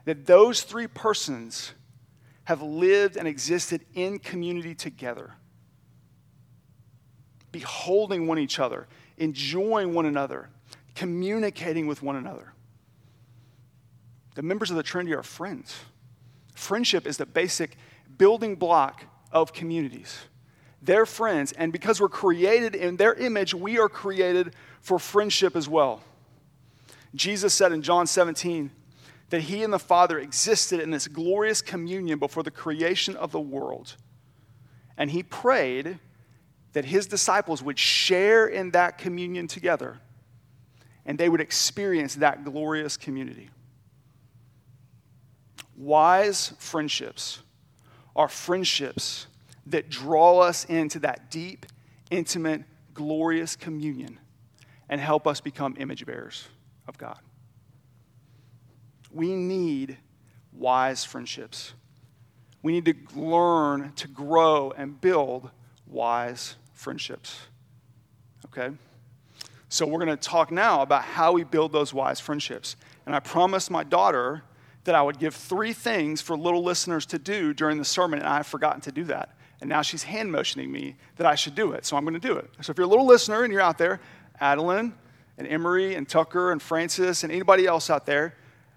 That 0.04 0.26
those 0.26 0.62
three 0.62 0.86
persons 0.86 1.72
have 2.44 2.62
lived 2.62 3.16
and 3.16 3.26
existed 3.26 3.84
in 3.94 4.18
community 4.18 4.74
together, 4.74 5.32
beholding 7.52 8.26
one 8.26 8.38
each 8.38 8.58
other, 8.58 8.88
enjoying 9.18 9.94
one 9.94 10.06
another, 10.06 10.48
communicating 10.94 11.86
with 11.86 12.02
one 12.02 12.16
another. 12.16 12.52
The 14.34 14.42
members 14.42 14.70
of 14.70 14.76
the 14.76 14.82
Trinity 14.82 15.14
are 15.14 15.22
friends. 15.22 15.76
Friendship 16.54 17.06
is 17.06 17.18
the 17.18 17.26
basic 17.26 17.76
building 18.18 18.56
block 18.56 19.04
of 19.30 19.52
communities. 19.52 20.18
They're 20.80 21.06
friends, 21.06 21.52
and 21.52 21.72
because 21.72 22.00
we're 22.00 22.08
created 22.08 22.74
in 22.74 22.96
their 22.96 23.14
image, 23.14 23.54
we 23.54 23.78
are 23.78 23.88
created 23.88 24.54
for 24.80 24.98
friendship 24.98 25.54
as 25.54 25.68
well. 25.68 26.02
Jesus 27.14 27.54
said 27.54 27.72
in 27.72 27.82
John 27.82 28.06
17 28.06 28.70
that 29.30 29.42
he 29.42 29.62
and 29.62 29.72
the 29.72 29.78
Father 29.78 30.18
existed 30.18 30.80
in 30.80 30.90
this 30.90 31.08
glorious 31.08 31.62
communion 31.62 32.18
before 32.18 32.42
the 32.42 32.50
creation 32.50 33.16
of 33.16 33.32
the 33.32 33.40
world. 33.40 33.96
And 34.96 35.10
he 35.10 35.22
prayed 35.22 35.98
that 36.72 36.84
his 36.84 37.06
disciples 37.06 37.62
would 37.62 37.78
share 37.78 38.46
in 38.46 38.70
that 38.70 38.98
communion 38.98 39.46
together 39.46 39.98
and 41.04 41.18
they 41.18 41.28
would 41.28 41.40
experience 41.40 42.14
that 42.16 42.44
glorious 42.44 42.96
community. 42.96 43.50
Wise 45.76 46.54
friendships 46.58 47.40
are 48.14 48.28
friendships 48.28 49.26
that 49.66 49.88
draw 49.88 50.40
us 50.40 50.64
into 50.66 50.98
that 51.00 51.30
deep, 51.30 51.66
intimate, 52.10 52.62
glorious 52.94 53.56
communion 53.56 54.18
and 54.88 55.00
help 55.00 55.26
us 55.26 55.40
become 55.40 55.74
image 55.78 56.04
bearers 56.04 56.46
of 56.86 56.98
God. 56.98 57.18
We 59.10 59.34
need 59.34 59.96
wise 60.52 61.04
friendships. 61.04 61.74
We 62.62 62.72
need 62.72 62.84
to 62.84 63.18
learn 63.18 63.92
to 63.96 64.08
grow 64.08 64.72
and 64.76 65.00
build 65.00 65.50
wise 65.86 66.56
friendships. 66.82 67.40
Okay? 68.46 68.74
So, 69.68 69.86
we're 69.86 70.04
going 70.04 70.16
to 70.16 70.22
talk 70.22 70.50
now 70.50 70.82
about 70.82 71.02
how 71.02 71.32
we 71.32 71.44
build 71.44 71.72
those 71.72 71.94
wise 71.94 72.20
friendships. 72.20 72.76
And 73.06 73.14
I 73.14 73.20
promised 73.20 73.70
my 73.70 73.84
daughter 73.84 74.42
that 74.84 74.94
I 74.94 75.00
would 75.00 75.18
give 75.18 75.34
three 75.34 75.72
things 75.72 76.20
for 76.20 76.36
little 76.36 76.62
listeners 76.62 77.06
to 77.06 77.18
do 77.18 77.54
during 77.54 77.78
the 77.78 77.84
sermon, 77.84 78.18
and 78.18 78.28
I've 78.28 78.46
forgotten 78.46 78.82
to 78.82 78.92
do 78.92 79.04
that. 79.04 79.34
And 79.60 79.70
now 79.70 79.80
she's 79.80 80.02
hand 80.02 80.30
motioning 80.30 80.70
me 80.70 80.96
that 81.16 81.26
I 81.26 81.36
should 81.36 81.54
do 81.54 81.72
it, 81.72 81.86
so 81.86 81.96
I'm 81.96 82.04
going 82.04 82.20
to 82.20 82.20
do 82.20 82.36
it. 82.36 82.50
So, 82.60 82.72
if 82.72 82.76
you're 82.76 82.86
a 82.86 82.90
little 82.90 83.06
listener 83.06 83.44
and 83.44 83.52
you're 83.52 83.62
out 83.62 83.78
there, 83.78 84.00
Adeline 84.40 84.92
and 85.38 85.46
Emery 85.46 85.94
and 85.94 86.06
Tucker 86.06 86.52
and 86.52 86.60
Francis 86.60 87.22
and 87.22 87.32
anybody 87.32 87.66
else 87.66 87.88
out 87.88 88.04
there, 88.04 88.34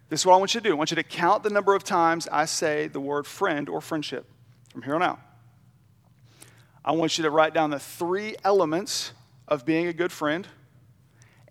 this 0.09 0.21
is 0.21 0.25
what 0.25 0.35
I 0.35 0.37
want 0.37 0.53
you 0.53 0.61
to 0.61 0.69
do. 0.69 0.73
I 0.73 0.77
want 0.77 0.91
you 0.91 0.95
to 0.95 1.03
count 1.03 1.43
the 1.43 1.49
number 1.49 1.73
of 1.75 1.83
times 1.83 2.27
I 2.31 2.45
say 2.45 2.87
the 2.87 2.99
word 2.99 3.25
friend 3.25 3.67
or 3.67 3.81
friendship 3.81 4.25
from 4.69 4.83
here 4.83 4.95
on 4.95 5.01
out. 5.01 5.19
I 6.85 6.91
want 6.91 7.17
you 7.17 7.23
to 7.23 7.31
write 7.31 7.55
down 7.55 7.71
the 7.71 7.79
three 7.79 8.35
elements 8.43 9.11
of 9.47 9.65
being 9.65 9.87
a 9.87 9.93
good 9.93 10.11
friend, 10.11 10.47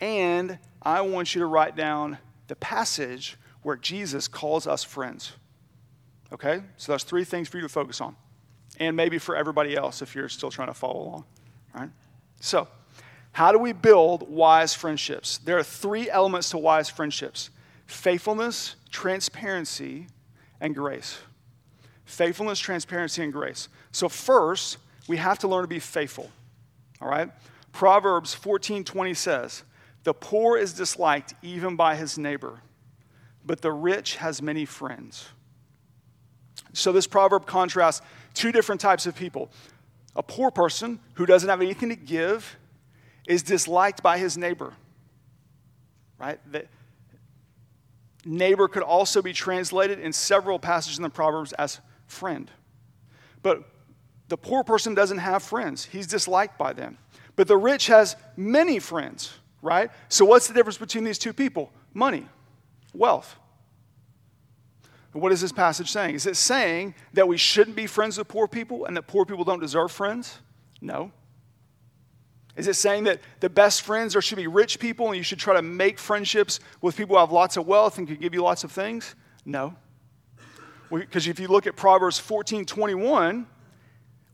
and 0.01 0.61
I 0.81 1.01
want 1.01 1.35
you 1.35 1.41
to 1.41 1.47
write 1.47 1.75
down 1.75 2.19
the 2.47 2.55
passage 2.55 3.37
where 3.63 3.75
Jesus 3.75 4.29
calls 4.29 4.69
us 4.69 4.85
friends. 4.85 5.33
Okay? 6.33 6.63
So 6.77 6.93
that's 6.93 7.03
three 7.03 7.25
things 7.25 7.49
for 7.49 7.57
you 7.57 7.65
to 7.65 7.69
focus 7.69 8.01
on. 8.01 8.15
And 8.79 8.97
maybe 8.97 9.19
for 9.19 9.35
everybody 9.35 9.77
else 9.77 10.03
if 10.03 10.15
you're 10.15 10.29
still 10.29 10.51
trying 10.51 10.69
to 10.69 10.75
follow 10.75 11.01
along. 11.01 11.25
All 11.75 11.81
right? 11.81 11.91
So, 12.41 12.69
how 13.33 13.51
do 13.51 13.59
we 13.59 13.73
build 13.73 14.29
wise 14.31 14.75
friendships? 14.75 15.39
There 15.39 15.59
are 15.59 15.65
three 15.65 16.09
elements 16.09 16.51
to 16.51 16.59
wise 16.59 16.89
friendships 16.89 17.51
faithfulness, 17.87 18.77
transparency, 18.91 20.07
and 20.61 20.75
grace. 20.75 21.19
Faithfulness, 22.05 22.61
transparency, 22.61 23.23
and 23.23 23.33
grace. 23.33 23.69
So, 23.91 24.09
first, 24.09 24.79
we 25.09 25.17
have 25.17 25.39
to 25.41 25.49
learn 25.49 25.63
to 25.63 25.69
be 25.69 25.79
faithful. 25.79 26.31
All 27.01 27.09
right? 27.09 27.31
Proverbs 27.73 28.35
14:20 28.35 29.15
says, 29.15 29.65
"The 30.05 30.15
poor 30.15 30.57
is 30.57 30.73
disliked 30.73 31.35
even 31.43 31.77
by 31.77 31.97
his 31.97 32.19
neighbor, 32.19 32.61
but 33.45 33.63
the 33.63 33.73
rich 33.73 34.17
has 34.17 34.41
many 34.41 34.65
friends." 34.65 35.29
So 36.73 36.93
this 36.93 37.07
proverb 37.07 37.47
contrasts 37.47 38.05
two 38.33 38.53
different 38.53 38.81
types 38.81 39.07
of 39.07 39.15
people. 39.15 39.51
A 40.17 40.23
poor 40.23 40.51
person 40.51 41.01
who 41.15 41.27
doesn't 41.27 41.49
have 41.49 41.61
anything 41.61 41.89
to 41.89 41.97
give 41.97 42.57
is 43.27 43.43
disliked 43.43 44.03
by 44.03 44.19
his 44.19 44.37
neighbor. 44.37 44.75
Right? 46.19 46.41
The 46.51 46.67
neighbor 48.25 48.69
could 48.69 48.83
also 48.83 49.21
be 49.21 49.33
translated 49.33 49.99
in 49.99 50.13
several 50.13 50.59
passages 50.59 50.99
in 50.99 51.03
the 51.03 51.11
Proverbs 51.11 51.53
as 51.55 51.81
friend. 52.07 52.51
But 53.43 53.69
the 54.29 54.37
poor 54.37 54.65
person 54.65 54.95
doesn't 54.95 55.19
have 55.19 55.43
friends, 55.43 55.85
he's 55.85 56.07
disliked 56.07 56.59
by 56.59 56.73
them. 56.73 56.99
But 57.37 57.49
the 57.49 57.57
rich 57.57 57.89
has 57.89 58.17
many 58.37 58.79
friends, 58.79 59.35
right? 59.61 59.91
So, 60.09 60.25
what's 60.25 60.47
the 60.47 60.55
difference 60.55 60.79
between 60.79 61.05
these 61.05 61.19
two 61.19 61.33
people? 61.33 61.73
Money, 61.93 62.27
wealth. 62.93 63.37
What 65.13 65.31
is 65.31 65.41
this 65.41 65.53
passage 65.53 65.93
saying? 65.93 66.17
Is 66.17 66.27
it 66.27 66.37
saying 66.37 66.95
that 67.13 67.29
we 67.29 67.37
shouldn't 67.37 67.77
be 67.77 67.87
friends 67.87 68.19
with 68.19 68.27
poor 68.27 68.49
people 68.49 68.87
and 68.87 68.97
that 68.97 69.07
poor 69.07 69.25
people 69.25 69.45
don't 69.45 69.61
deserve 69.61 69.93
friends? 69.93 70.41
No. 70.81 71.13
Is 72.57 72.67
it 72.67 72.75
saying 72.75 73.05
that 73.05 73.21
the 73.39 73.49
best 73.49 73.83
friends 73.83 74.17
are 74.17 74.23
should 74.23 74.39
be 74.39 74.49
rich 74.49 74.81
people 74.81 75.07
and 75.07 75.17
you 75.17 75.23
should 75.23 75.39
try 75.39 75.55
to 75.55 75.63
make 75.63 76.01
friendships 76.01 76.59
with 76.81 76.97
people 76.97 77.15
who 77.15 77.21
have 77.21 77.31
lots 77.31 77.57
of 77.57 77.67
wealth 77.67 77.99
and 77.99 78.09
can 78.09 78.17
give 78.17 78.35
you 78.35 78.43
lots 78.43 78.65
of 78.65 78.73
things? 78.73 79.15
No. 79.45 79.77
Because 80.91 81.29
if 81.29 81.39
you 81.39 81.47
look 81.47 81.67
at 81.69 81.77
Proverbs 81.77 82.19
14 82.19 82.65
21, 82.65 83.47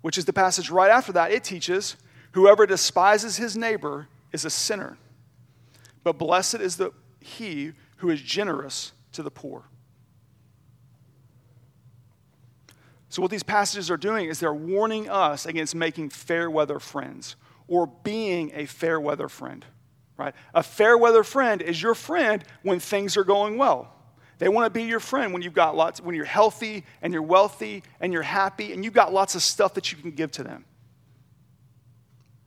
which 0.02 0.18
is 0.18 0.24
the 0.24 0.32
passage 0.32 0.70
right 0.70 0.90
after 0.90 1.12
that, 1.12 1.32
it 1.32 1.44
teaches 1.44 1.96
whoever 2.32 2.66
despises 2.66 3.36
his 3.36 3.56
neighbor 3.56 4.08
is 4.32 4.44
a 4.44 4.50
sinner. 4.50 4.96
But 6.02 6.18
blessed 6.18 6.56
is 6.56 6.76
the 6.76 6.92
he 7.20 7.72
who 7.96 8.10
is 8.10 8.20
generous 8.20 8.92
to 9.12 9.22
the 9.22 9.30
poor. 9.30 9.64
So, 13.10 13.20
what 13.20 13.30
these 13.30 13.42
passages 13.42 13.90
are 13.90 13.96
doing 13.96 14.28
is 14.28 14.38
they're 14.38 14.54
warning 14.54 15.10
us 15.10 15.44
against 15.44 15.74
making 15.74 16.10
fair 16.10 16.48
weather 16.48 16.78
friends 16.78 17.34
or 17.66 17.86
being 17.86 18.52
a 18.54 18.66
fair 18.66 19.00
weather 19.00 19.28
friend, 19.28 19.64
right? 20.16 20.34
A 20.54 20.62
fair 20.62 20.96
weather 20.96 21.24
friend 21.24 21.60
is 21.60 21.82
your 21.82 21.94
friend 21.94 22.44
when 22.62 22.78
things 22.78 23.16
are 23.16 23.24
going 23.24 23.58
well. 23.58 23.92
They 24.40 24.48
want 24.48 24.64
to 24.64 24.70
be 24.70 24.84
your 24.84 25.00
friend 25.00 25.34
when 25.34 25.42
you've 25.42 25.52
got 25.52 25.76
lots, 25.76 26.00
when 26.00 26.14
you're 26.14 26.24
healthy 26.24 26.84
and 27.02 27.12
you're 27.12 27.22
wealthy 27.22 27.82
and 28.00 28.10
you're 28.10 28.22
happy 28.22 28.72
and 28.72 28.82
you've 28.82 28.94
got 28.94 29.12
lots 29.12 29.34
of 29.34 29.42
stuff 29.42 29.74
that 29.74 29.92
you 29.92 29.98
can 29.98 30.12
give 30.12 30.32
to 30.32 30.42
them. 30.42 30.64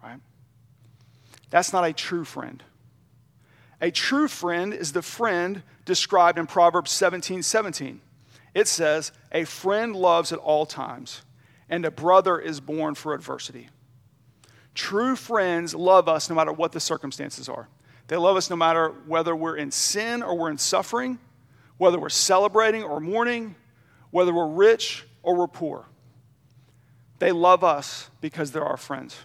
Right? 0.02 0.20
That's 1.52 1.72
not 1.72 1.84
a 1.84 1.94
true 1.94 2.26
friend. 2.26 2.64
A 3.80 3.92
true 3.92 4.28
friend 4.28 4.74
is 4.74 4.94
the 4.94 5.04
friend 5.04 5.62
described 5.86 6.40
in 6.40 6.48
Proverbs 6.48 6.90
17 6.90 7.44
17. 7.44 8.02
It 8.56 8.68
says, 8.68 9.12
A 9.32 9.44
friend 9.44 9.96
loves 9.96 10.34
at 10.34 10.40
all 10.40 10.66
times, 10.66 11.22
and 11.70 11.86
a 11.86 11.92
brother 11.92 12.40
is 12.40 12.60
born 12.60 12.96
for 12.96 13.14
adversity. 13.14 13.70
True 14.74 15.16
friends 15.16 15.76
love 15.76 16.10
us 16.10 16.28
no 16.28 16.36
matter 16.36 16.52
what 16.52 16.72
the 16.72 16.80
circumstances 16.80 17.48
are. 17.48 17.70
They 18.08 18.18
love 18.18 18.36
us 18.36 18.50
no 18.50 18.56
matter 18.56 18.90
whether 19.06 19.36
we're 19.36 19.58
in 19.58 19.70
sin 19.70 20.24
or 20.24 20.36
we're 20.36 20.50
in 20.50 20.58
suffering 20.58 21.20
whether 21.84 22.00
we're 22.00 22.08
celebrating 22.08 22.82
or 22.82 23.02
mourning, 23.02 23.56
whether 24.10 24.34
we're 24.34 24.48
rich 24.48 25.06
or 25.22 25.36
we're 25.36 25.50
poor. 25.50 25.86
They 27.20 27.34
love 27.34 27.62
us 27.62 28.10
because 28.22 28.54
they're 28.54 28.64
our 28.64 28.78
friends. 28.78 29.18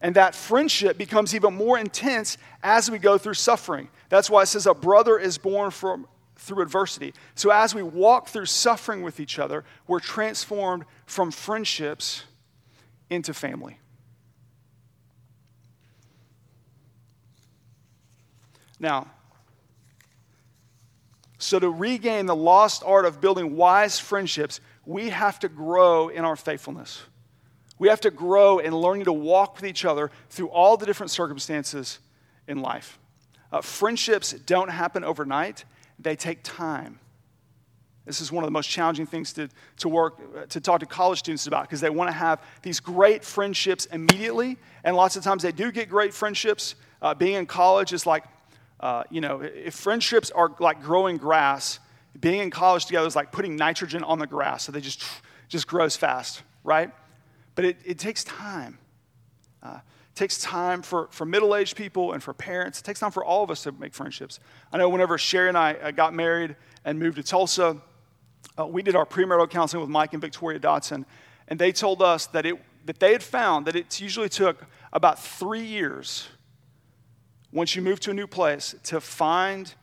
And 0.00 0.16
that 0.16 0.34
friendship 0.34 0.98
becomes 0.98 1.36
even 1.36 1.54
more 1.54 1.78
intense 1.78 2.36
as 2.64 2.90
we 2.90 2.98
go 2.98 3.16
through 3.16 3.34
suffering. 3.34 3.90
That's 4.08 4.28
why 4.28 4.42
it 4.42 4.46
says 4.46 4.66
a 4.66 4.74
brother 4.74 5.20
is 5.20 5.38
born 5.38 5.70
from, 5.70 6.08
through 6.34 6.62
adversity. 6.62 7.14
So 7.36 7.50
as 7.50 7.76
we 7.76 7.84
walk 7.84 8.26
through 8.26 8.46
suffering 8.46 9.02
with 9.02 9.20
each 9.20 9.38
other, 9.38 9.62
we're 9.86 10.00
transformed 10.00 10.84
from 11.06 11.30
friendships 11.30 12.24
into 13.08 13.32
family. 13.32 13.78
Now, 18.80 19.06
so, 21.38 21.60
to 21.60 21.70
regain 21.70 22.26
the 22.26 22.34
lost 22.34 22.82
art 22.84 23.04
of 23.04 23.20
building 23.20 23.56
wise 23.56 23.98
friendships, 24.00 24.60
we 24.84 25.10
have 25.10 25.38
to 25.40 25.48
grow 25.48 26.08
in 26.08 26.24
our 26.24 26.34
faithfulness. 26.34 27.02
We 27.78 27.88
have 27.88 28.00
to 28.00 28.10
grow 28.10 28.58
in 28.58 28.76
learning 28.76 29.04
to 29.04 29.12
walk 29.12 29.54
with 29.54 29.64
each 29.64 29.84
other 29.84 30.10
through 30.30 30.48
all 30.48 30.76
the 30.76 30.84
different 30.84 31.12
circumstances 31.12 32.00
in 32.48 32.60
life. 32.60 32.98
Uh, 33.52 33.60
friendships 33.60 34.32
don't 34.32 34.68
happen 34.68 35.04
overnight, 35.04 35.64
they 36.00 36.16
take 36.16 36.40
time. 36.42 36.98
This 38.04 38.20
is 38.20 38.32
one 38.32 38.42
of 38.42 38.48
the 38.48 38.52
most 38.52 38.68
challenging 38.68 39.06
things 39.06 39.32
to, 39.34 39.48
to 39.76 39.88
work, 39.88 40.18
uh, 40.36 40.46
to 40.46 40.60
talk 40.60 40.80
to 40.80 40.86
college 40.86 41.18
students 41.18 41.46
about 41.46 41.64
because 41.64 41.80
they 41.80 41.90
want 41.90 42.08
to 42.08 42.16
have 42.16 42.42
these 42.62 42.80
great 42.80 43.22
friendships 43.22 43.84
immediately. 43.86 44.56
And 44.82 44.96
lots 44.96 45.16
of 45.16 45.22
times 45.22 45.42
they 45.42 45.52
do 45.52 45.70
get 45.70 45.90
great 45.90 46.14
friendships. 46.14 46.74
Uh, 47.02 47.14
being 47.14 47.34
in 47.34 47.46
college 47.46 47.92
is 47.92 48.06
like 48.06 48.24
uh, 48.80 49.04
you 49.10 49.20
know, 49.20 49.40
if 49.40 49.74
friendships 49.74 50.30
are 50.30 50.52
like 50.58 50.82
growing 50.82 51.16
grass, 51.16 51.80
being 52.18 52.40
in 52.40 52.50
college 52.50 52.86
together 52.86 53.06
is 53.06 53.16
like 53.16 53.32
putting 53.32 53.56
nitrogen 53.56 54.04
on 54.04 54.18
the 54.18 54.26
grass, 54.26 54.64
so 54.64 54.72
they 54.72 54.80
just 54.80 55.02
just 55.48 55.66
grows 55.66 55.96
fast, 55.96 56.42
right? 56.62 56.90
But 57.54 57.64
it, 57.64 57.76
it 57.84 57.98
takes 57.98 58.22
time. 58.24 58.78
Uh, 59.62 59.78
it 60.12 60.14
takes 60.14 60.38
time 60.38 60.82
for, 60.82 61.08
for 61.10 61.24
middle-aged 61.24 61.74
people 61.74 62.12
and 62.12 62.22
for 62.22 62.34
parents. 62.34 62.80
It 62.80 62.82
takes 62.84 63.00
time 63.00 63.10
for 63.10 63.24
all 63.24 63.42
of 63.42 63.50
us 63.50 63.62
to 63.62 63.72
make 63.72 63.94
friendships. 63.94 64.40
I 64.72 64.76
know 64.76 64.88
whenever 64.88 65.16
Sherry 65.16 65.48
and 65.48 65.56
I 65.56 65.74
uh, 65.74 65.90
got 65.90 66.12
married 66.12 66.54
and 66.84 66.98
moved 66.98 67.16
to 67.16 67.22
Tulsa, 67.22 67.80
uh, 68.58 68.66
we 68.66 68.82
did 68.82 68.94
our 68.94 69.06
premarital 69.06 69.48
counseling 69.48 69.80
with 69.80 69.90
Mike 69.90 70.12
and 70.12 70.20
Victoria 70.20 70.58
Dotson, 70.58 71.04
and 71.48 71.58
they 71.58 71.72
told 71.72 72.02
us 72.02 72.26
that 72.26 72.44
it 72.44 72.56
that 72.84 73.00
they 73.00 73.12
had 73.12 73.22
found 73.22 73.66
that 73.66 73.76
it 73.76 74.00
usually 74.00 74.30
took 74.30 74.64
about 74.94 75.18
three 75.18 75.64
years 75.64 76.28
once 77.52 77.74
you 77.74 77.82
move 77.82 78.00
to 78.00 78.10
a 78.10 78.14
new 78.14 78.26
place, 78.26 78.74
to 78.84 79.00
find 79.00 79.74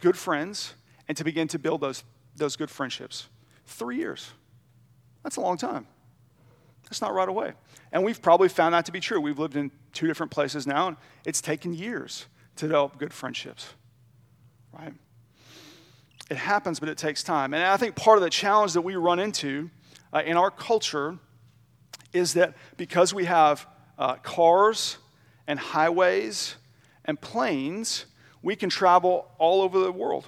good 0.00 0.16
friends 0.16 0.74
and 1.08 1.16
to 1.16 1.24
begin 1.24 1.48
to 1.48 1.58
build 1.58 1.80
those, 1.80 2.04
those 2.36 2.56
good 2.56 2.70
friendships. 2.70 3.28
Three 3.66 3.96
years. 3.96 4.32
That's 5.22 5.36
a 5.36 5.40
long 5.40 5.56
time. 5.56 5.86
That's 6.84 7.00
not 7.00 7.12
right 7.14 7.28
away. 7.28 7.52
And 7.92 8.04
we've 8.04 8.22
probably 8.22 8.48
found 8.48 8.74
that 8.74 8.86
to 8.86 8.92
be 8.92 9.00
true. 9.00 9.20
We've 9.20 9.38
lived 9.38 9.56
in 9.56 9.70
two 9.92 10.06
different 10.06 10.30
places 10.30 10.66
now, 10.66 10.88
and 10.88 10.96
it's 11.24 11.40
taken 11.40 11.74
years 11.74 12.26
to 12.56 12.66
develop 12.66 12.98
good 12.98 13.12
friendships, 13.12 13.74
right? 14.72 14.92
It 16.30 16.36
happens, 16.36 16.80
but 16.80 16.88
it 16.88 16.98
takes 16.98 17.22
time. 17.22 17.54
And 17.54 17.62
I 17.62 17.76
think 17.76 17.96
part 17.96 18.18
of 18.18 18.22
the 18.22 18.30
challenge 18.30 18.72
that 18.74 18.82
we 18.82 18.96
run 18.96 19.18
into 19.18 19.70
uh, 20.12 20.22
in 20.24 20.36
our 20.36 20.50
culture 20.50 21.18
is 22.12 22.34
that 22.34 22.54
because 22.76 23.12
we 23.12 23.24
have 23.24 23.66
uh, 23.98 24.14
cars 24.16 24.98
and 25.46 25.58
highways 25.58 26.56
and 27.06 27.20
planes, 27.20 28.06
we 28.42 28.56
can 28.56 28.68
travel 28.68 29.30
all 29.38 29.62
over 29.62 29.78
the 29.78 29.92
world. 29.92 30.26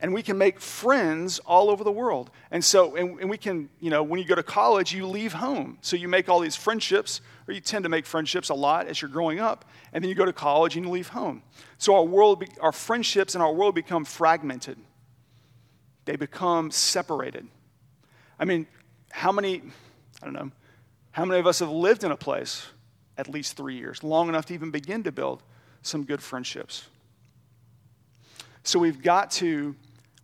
And 0.00 0.12
we 0.12 0.22
can 0.22 0.36
make 0.36 0.58
friends 0.58 1.38
all 1.40 1.70
over 1.70 1.84
the 1.84 1.92
world. 1.92 2.30
And 2.50 2.64
so, 2.64 2.96
and, 2.96 3.20
and, 3.20 3.30
we 3.30 3.38
can, 3.38 3.68
you 3.78 3.88
know, 3.88 4.02
when 4.02 4.18
you 4.18 4.26
go 4.26 4.34
to 4.34 4.42
college, 4.42 4.92
you 4.92 5.06
leave 5.06 5.32
home. 5.32 5.78
So 5.80 5.96
you 5.96 6.08
make 6.08 6.28
all 6.28 6.40
these 6.40 6.56
friendships, 6.56 7.20
or 7.46 7.54
you 7.54 7.60
tend 7.60 7.84
to 7.84 7.88
make 7.88 8.04
friendships 8.04 8.48
a 8.48 8.54
lot 8.54 8.88
as 8.88 9.00
you're 9.00 9.10
growing 9.10 9.38
up. 9.38 9.64
And 9.92 10.02
then 10.02 10.08
you 10.08 10.16
go 10.16 10.24
to 10.24 10.32
college 10.32 10.76
and 10.76 10.84
you 10.84 10.90
leave 10.90 11.08
home. 11.08 11.44
So 11.78 11.94
our 11.94 12.02
world, 12.02 12.42
our 12.60 12.72
friendships 12.72 13.34
and 13.34 13.42
our 13.44 13.52
world 13.52 13.76
become 13.76 14.04
fragmented, 14.04 14.76
they 16.04 16.16
become 16.16 16.72
separated. 16.72 17.46
I 18.40 18.44
mean, 18.44 18.66
how 19.12 19.30
many, 19.30 19.62
I 20.20 20.24
don't 20.24 20.34
know, 20.34 20.50
how 21.12 21.24
many 21.24 21.38
of 21.38 21.46
us 21.46 21.60
have 21.60 21.70
lived 21.70 22.02
in 22.02 22.10
a 22.10 22.16
place 22.16 22.66
at 23.18 23.28
least 23.28 23.56
three 23.56 23.76
years, 23.76 24.02
long 24.02 24.28
enough 24.28 24.46
to 24.46 24.54
even 24.54 24.70
begin 24.70 25.02
to 25.02 25.12
build 25.12 25.42
some 25.82 26.04
good 26.04 26.22
friendships. 26.22 26.86
So 28.62 28.78
we've 28.78 29.02
got 29.02 29.30
to 29.32 29.74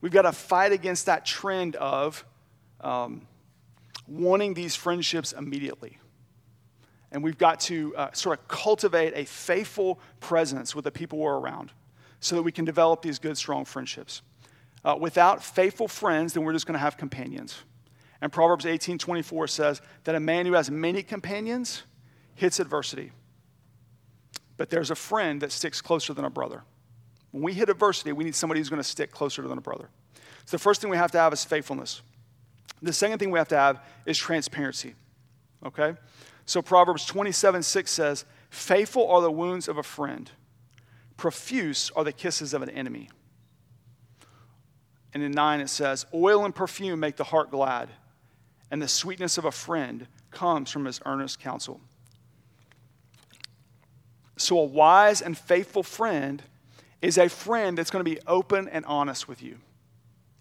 we've 0.01 0.13
got 0.13 0.23
to 0.23 0.33
fight 0.33 0.73
against 0.73 1.07
that 1.07 1.27
trend 1.27 1.77
of 1.77 2.25
um, 2.81 3.27
wanting 4.07 4.55
these 4.55 4.77
friendships 4.77 5.33
immediately. 5.33 5.99
And 7.11 7.25
we've 7.25 7.39
got 7.39 7.61
to 7.61 7.97
uh, 7.97 8.13
sort 8.13 8.39
of 8.39 8.47
cultivate 8.49 9.15
a 9.17 9.25
faithful 9.25 9.99
presence 10.21 10.75
with 10.75 10.85
the 10.85 10.91
people 10.91 11.19
we're 11.19 11.39
around 11.39 11.73
so 12.21 12.37
that 12.37 12.43
we 12.43 12.53
can 12.53 12.65
develop 12.65 13.03
these 13.03 13.19
good, 13.19 13.37
strong 13.37 13.65
friendships. 13.65 14.23
Uh, 14.85 14.97
without 14.99 15.43
faithful 15.43 15.89
friends, 15.89 16.35
then 16.35 16.45
we're 16.45 16.53
just 16.53 16.67
going 16.67 16.75
to 16.75 16.79
have 16.79 16.97
companions. 16.97 17.63
And 18.21 18.33
Proverbs 18.33 18.67
18 18.67 18.99
24 18.99 19.47
says 19.49 19.81
that 20.05 20.15
a 20.15 20.21
man 20.21 20.47
who 20.47 20.53
has 20.53 20.71
many 20.71 21.03
companions 21.03 21.83
hits 22.39 22.61
adversity. 22.61 23.11
But 24.57 24.71
there's 24.71 24.91
a 24.91 24.95
friend 24.95 25.41
that 25.41 25.51
sticks 25.51 25.81
closer 25.81 26.15
than 26.15 26.25
a 26.25 26.31
brother. 26.31 26.63
When 27.33 27.43
we 27.43 27.53
hit 27.53 27.69
adversity, 27.69 28.13
we 28.13 28.25
need 28.25 28.35
somebody 28.35 28.61
who's 28.61 28.69
going 28.69 28.81
to 28.81 28.89
stick 28.89 29.11
closer 29.11 29.43
than 29.43 29.59
a 29.59 29.61
brother. 29.61 29.89
So 30.47 30.57
the 30.57 30.63
first 30.63 30.81
thing 30.81 30.89
we 30.89 30.97
have 30.97 31.11
to 31.13 31.19
have 31.19 31.33
is 31.33 31.45
faithfulness. 31.45 32.01
The 32.81 32.93
second 32.93 33.19
thing 33.19 33.33
we 33.33 33.41
have 33.41 33.49
to 33.49 33.57
have 33.57 33.85
is 34.07 34.17
transparency. 34.17 34.95
Okay? 35.67 35.97
So 36.47 36.63
Proverbs 36.63 37.05
27 37.07 37.63
6 37.63 37.91
says, 37.91 38.25
Faithful 38.51 39.11
are 39.11 39.21
the 39.21 39.33
wounds 39.33 39.67
of 39.67 39.77
a 39.77 39.83
friend, 39.83 40.31
profuse 41.17 41.91
are 41.97 42.05
the 42.05 42.13
kisses 42.13 42.55
of 42.55 42.63
an 42.63 42.71
enemy. 42.71 43.11
And 45.13 45.23
in 45.25 45.33
9 45.33 45.61
it 45.61 45.69
says, 45.69 46.07
Oil 46.15 46.45
and 46.45 46.55
perfume 46.55 47.01
make 47.01 47.17
the 47.17 47.25
heart 47.25 47.51
glad, 47.51 47.89
and 48.71 48.81
the 48.81 48.89
sweetness 48.89 49.39
of 49.39 49.45
a 49.45 49.51
friend 49.51 50.07
comes 50.31 50.71
from 50.71 50.85
his 50.85 51.01
earnest 51.05 51.41
counsel. 51.41 51.81
So, 54.39 54.59
a 54.59 54.65
wise 54.65 55.21
and 55.21 55.37
faithful 55.37 55.83
friend 55.83 56.43
is 57.03 57.19
a 57.19 57.29
friend 57.29 57.77
that's 57.77 57.91
going 57.91 58.05
to 58.05 58.11
be 58.11 58.19
open 58.27 58.69
and 58.69 58.85
honest 58.87 59.29
with 59.29 59.43
you. 59.43 59.59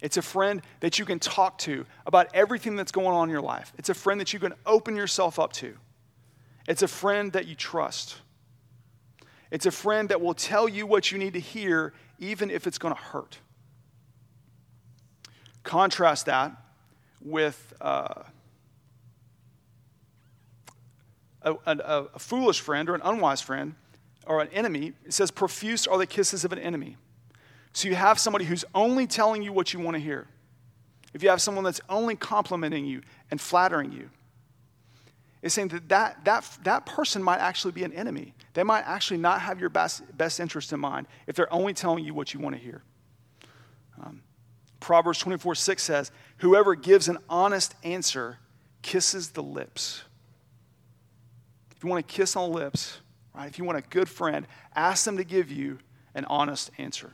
It's 0.01 0.17
a 0.17 0.21
friend 0.21 0.61
that 0.81 0.99
you 0.99 1.05
can 1.05 1.17
talk 1.19 1.57
to 1.59 1.85
about 2.05 2.27
everything 2.33 2.75
that's 2.75 2.91
going 2.91 3.07
on 3.07 3.27
in 3.27 3.31
your 3.31 3.41
life. 3.41 3.73
It's 3.77 3.89
a 3.89 3.95
friend 3.95 4.21
that 4.21 4.31
you 4.33 4.39
can 4.39 4.53
open 4.65 4.95
yourself 4.95 5.39
up 5.39 5.53
to. 5.53 5.75
It's 6.67 6.83
a 6.83 6.87
friend 6.87 7.31
that 7.33 7.47
you 7.47 7.55
trust. 7.55 8.17
It's 9.49 9.65
a 9.65 9.71
friend 9.71 10.09
that 10.09 10.21
will 10.21 10.35
tell 10.35 10.69
you 10.69 10.85
what 10.85 11.11
you 11.11 11.17
need 11.17 11.33
to 11.33 11.39
hear, 11.39 11.93
even 12.19 12.51
if 12.51 12.67
it's 12.67 12.77
going 12.77 12.93
to 12.93 13.01
hurt. 13.01 13.39
Contrast 15.63 16.27
that 16.27 16.51
with 17.21 17.73
uh, 17.81 18.23
a, 21.41 21.55
a, 21.65 21.77
a 22.13 22.19
foolish 22.19 22.59
friend 22.59 22.89
or 22.89 22.95
an 22.95 23.01
unwise 23.03 23.41
friend 23.41 23.73
or 24.27 24.41
an 24.41 24.49
enemy, 24.51 24.93
it 25.05 25.13
says, 25.13 25.31
profuse 25.31 25.87
are 25.87 25.97
the 25.97 26.05
kisses 26.05 26.45
of 26.45 26.51
an 26.51 26.59
enemy. 26.59 26.97
So 27.73 27.87
you 27.87 27.95
have 27.95 28.19
somebody 28.19 28.45
who's 28.45 28.65
only 28.73 29.07
telling 29.07 29.43
you 29.43 29.53
what 29.53 29.73
you 29.73 29.79
want 29.79 29.95
to 29.95 30.01
hear. 30.01 30.27
If 31.13 31.23
you 31.23 31.29
have 31.29 31.41
someone 31.41 31.63
that's 31.63 31.81
only 31.89 32.15
complimenting 32.15 32.85
you 32.85 33.01
and 33.31 33.39
flattering 33.39 33.91
you, 33.91 34.09
it's 35.41 35.53
saying 35.53 35.69
that 35.69 35.89
that, 35.89 36.25
that 36.25 36.57
that 36.63 36.85
person 36.85 37.21
might 37.21 37.39
actually 37.39 37.71
be 37.71 37.83
an 37.83 37.93
enemy. 37.93 38.33
They 38.53 38.63
might 38.63 38.81
actually 38.81 39.17
not 39.17 39.41
have 39.41 39.59
your 39.59 39.69
best, 39.69 40.03
best 40.17 40.39
interest 40.39 40.73
in 40.73 40.79
mind 40.79 41.07
if 41.27 41.35
they're 41.35 41.51
only 41.53 41.73
telling 41.73 42.03
you 42.03 42.13
what 42.13 42.33
you 42.33 42.39
want 42.39 42.55
to 42.55 42.61
hear. 42.61 42.81
Um, 44.03 44.21
Proverbs 44.79 45.19
24 45.19 45.55
6 45.55 45.83
says, 45.83 46.11
Whoever 46.37 46.75
gives 46.75 47.07
an 47.07 47.17
honest 47.29 47.75
answer 47.83 48.39
kisses 48.81 49.29
the 49.29 49.43
lips. 49.43 50.03
If 51.75 51.83
you 51.83 51.89
want 51.89 52.07
to 52.07 52.13
kiss 52.13 52.35
on 52.35 52.51
the 52.51 52.57
lips, 52.57 52.99
right? 53.37 53.47
If 53.47 53.57
you 53.57 53.63
want 53.63 53.77
a 53.77 53.81
good 53.89 54.09
friend, 54.09 54.47
ask 54.75 55.05
them 55.05 55.17
to 55.17 55.23
give 55.23 55.51
you 55.51 55.79
an 56.15 56.25
honest 56.25 56.71
answer. 56.77 57.13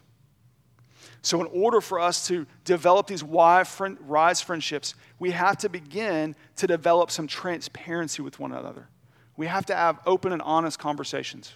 So, 1.22 1.40
in 1.42 1.48
order 1.48 1.82
for 1.82 2.00
us 2.00 2.28
to 2.28 2.46
develop 2.66 3.08
these 3.08 3.24
wise 3.24 4.42
friendships, 4.42 4.96
we 5.20 5.32
have 5.32 5.58
to 5.60 5.70
begin 5.70 6.36
to 6.58 6.68
develop 6.68 7.12
some 7.12 7.28
transparency 7.28 8.22
with 8.22 8.40
one 8.40 8.52
another. 8.52 8.88
We 9.36 9.48
have 9.48 9.66
to 9.68 9.76
have 9.76 10.00
open 10.06 10.32
and 10.32 10.42
honest 10.42 10.80
conversations. 10.80 11.54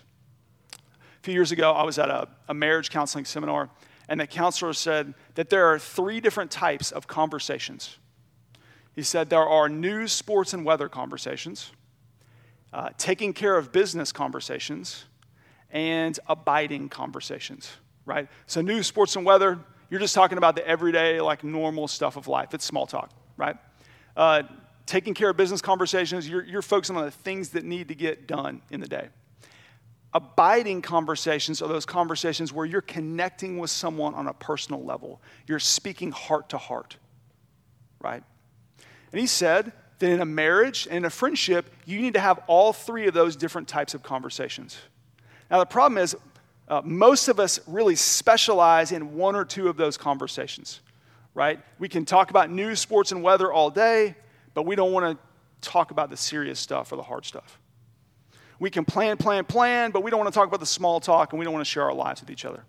A 0.73 1.21
few 1.21 1.33
years 1.33 1.51
ago, 1.51 1.71
I 1.71 1.83
was 1.83 1.99
at 1.99 2.09
a, 2.09 2.27
a 2.47 2.53
marriage 2.53 2.89
counseling 2.89 3.25
seminar, 3.25 3.69
and 4.09 4.19
the 4.19 4.27
counselor 4.27 4.73
said 4.73 5.13
that 5.35 5.49
there 5.49 5.67
are 5.67 5.79
three 5.79 6.19
different 6.19 6.51
types 6.51 6.91
of 6.91 7.07
conversations. 7.07 7.97
He 8.95 9.03
said 9.03 9.29
there 9.29 9.39
are 9.39 9.69
news, 9.69 10.11
sports, 10.11 10.53
and 10.53 10.65
weather 10.65 10.89
conversations, 10.89 11.71
uh, 12.73 12.89
taking 12.97 13.33
care 13.33 13.57
of 13.57 13.71
business 13.71 14.11
conversations, 14.11 15.05
and 15.71 16.19
abiding 16.27 16.89
conversations 16.89 17.71
right? 18.07 18.27
So, 18.47 18.61
news, 18.61 18.87
sports, 18.87 19.15
and 19.15 19.25
weather, 19.25 19.59
you're 19.91 19.99
just 19.99 20.15
talking 20.15 20.39
about 20.39 20.55
the 20.55 20.65
everyday, 20.65 21.21
like 21.21 21.43
normal 21.43 21.87
stuff 21.87 22.15
of 22.15 22.27
life. 22.27 22.53
It's 22.53 22.65
small 22.65 22.87
talk, 22.87 23.11
right? 23.35 23.57
Uh, 24.15 24.43
taking 24.87 25.13
care 25.13 25.29
of 25.29 25.37
business 25.37 25.61
conversations, 25.61 26.27
you're, 26.27 26.43
you're 26.43 26.61
focusing 26.63 26.95
on 26.95 27.05
the 27.05 27.11
things 27.11 27.49
that 27.49 27.63
need 27.63 27.89
to 27.89 27.95
get 27.95 28.25
done 28.25 28.61
in 28.71 28.79
the 28.79 28.87
day. 28.87 29.09
Abiding 30.13 30.81
conversations 30.81 31.61
are 31.61 31.67
those 31.67 31.85
conversations 31.85 32.51
where 32.51 32.65
you're 32.65 32.81
connecting 32.81 33.59
with 33.59 33.69
someone 33.69 34.15
on 34.15 34.27
a 34.27 34.33
personal 34.33 34.83
level. 34.83 35.21
You're 35.45 35.59
speaking 35.59 36.11
heart 36.11 36.49
to 36.49 36.57
heart, 36.57 36.95
right? 37.99 38.23
And 39.11 39.19
he 39.19 39.27
said 39.27 39.73
that 39.99 40.09
in 40.09 40.21
a 40.21 40.25
marriage 40.25 40.87
and 40.87 40.97
in 40.97 41.05
a 41.05 41.09
friendship, 41.09 41.69
you 41.85 42.01
need 42.01 42.13
to 42.13 42.19
have 42.19 42.39
all 42.47 42.73
three 42.73 43.07
of 43.07 43.13
those 43.13 43.35
different 43.35 43.67
types 43.67 43.93
of 43.93 44.03
conversations. 44.03 44.77
Now, 45.49 45.59
the 45.59 45.65
problem 45.65 45.97
is, 45.97 46.15
uh, 46.67 46.81
most 46.83 47.29
of 47.29 47.39
us 47.39 47.59
really 47.65 47.95
specialize 47.95 48.91
in 48.91 49.15
one 49.15 49.35
or 49.35 49.45
two 49.45 49.69
of 49.69 49.77
those 49.77 49.97
conversations, 49.97 50.81
right? 51.33 51.59
We 51.79 51.87
can 51.87 52.03
talk 52.03 52.29
about 52.29 52.49
news, 52.49 52.79
sports, 52.79 53.11
and 53.11 53.23
weather 53.23 53.51
all 53.51 53.69
day, 53.69 54.15
but 54.53 54.63
we 54.63 54.75
don't 54.75 54.91
want 54.91 55.17
to 55.17 55.69
talk 55.69 55.91
about 55.91 56.09
the 56.09 56.17
serious 56.17 56.59
stuff 56.59 56.91
or 56.91 56.97
the 56.97 57.03
hard 57.03 57.25
stuff. 57.25 57.59
We 58.59 58.69
can 58.69 58.85
plan, 58.85 59.17
plan, 59.17 59.45
plan, 59.45 59.91
but 59.91 60.03
we 60.03 60.11
don't 60.11 60.19
want 60.19 60.33
to 60.33 60.37
talk 60.37 60.47
about 60.47 60.59
the 60.59 60.65
small 60.65 60.99
talk 60.99 61.31
and 61.31 61.39
we 61.39 61.45
don't 61.45 61.53
want 61.53 61.65
to 61.65 61.69
share 61.71 61.83
our 61.83 61.93
lives 61.93 62.21
with 62.21 62.29
each 62.31 62.43
other. 62.43 62.63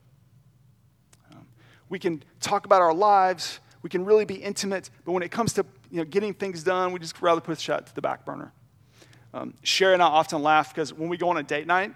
Um, 1.32 1.46
we 1.88 1.98
can 1.98 2.22
talk 2.40 2.66
about 2.66 2.82
our 2.82 2.94
lives, 2.94 3.58
we 3.82 3.90
can 3.90 4.04
really 4.04 4.24
be 4.24 4.34
intimate, 4.34 4.90
but 5.04 5.12
when 5.12 5.22
it 5.22 5.30
comes 5.30 5.52
to 5.54 5.64
you 5.90 5.98
know, 5.98 6.04
getting 6.04 6.34
things 6.34 6.62
done, 6.62 6.92
we 6.92 6.98
just 6.98 7.20
rather 7.22 7.40
push 7.40 7.66
that 7.66 7.86
to 7.86 7.94
the 7.94 8.02
back 8.02 8.24
burner. 8.24 8.52
Um, 9.34 9.54
Sherry 9.62 9.94
and 9.94 10.02
I 10.02 10.06
often 10.06 10.42
laugh 10.42 10.74
because 10.74 10.92
when 10.92 11.08
we 11.08 11.16
go 11.16 11.28
on 11.28 11.36
a 11.36 11.42
date 11.42 11.66
night, 11.66 11.94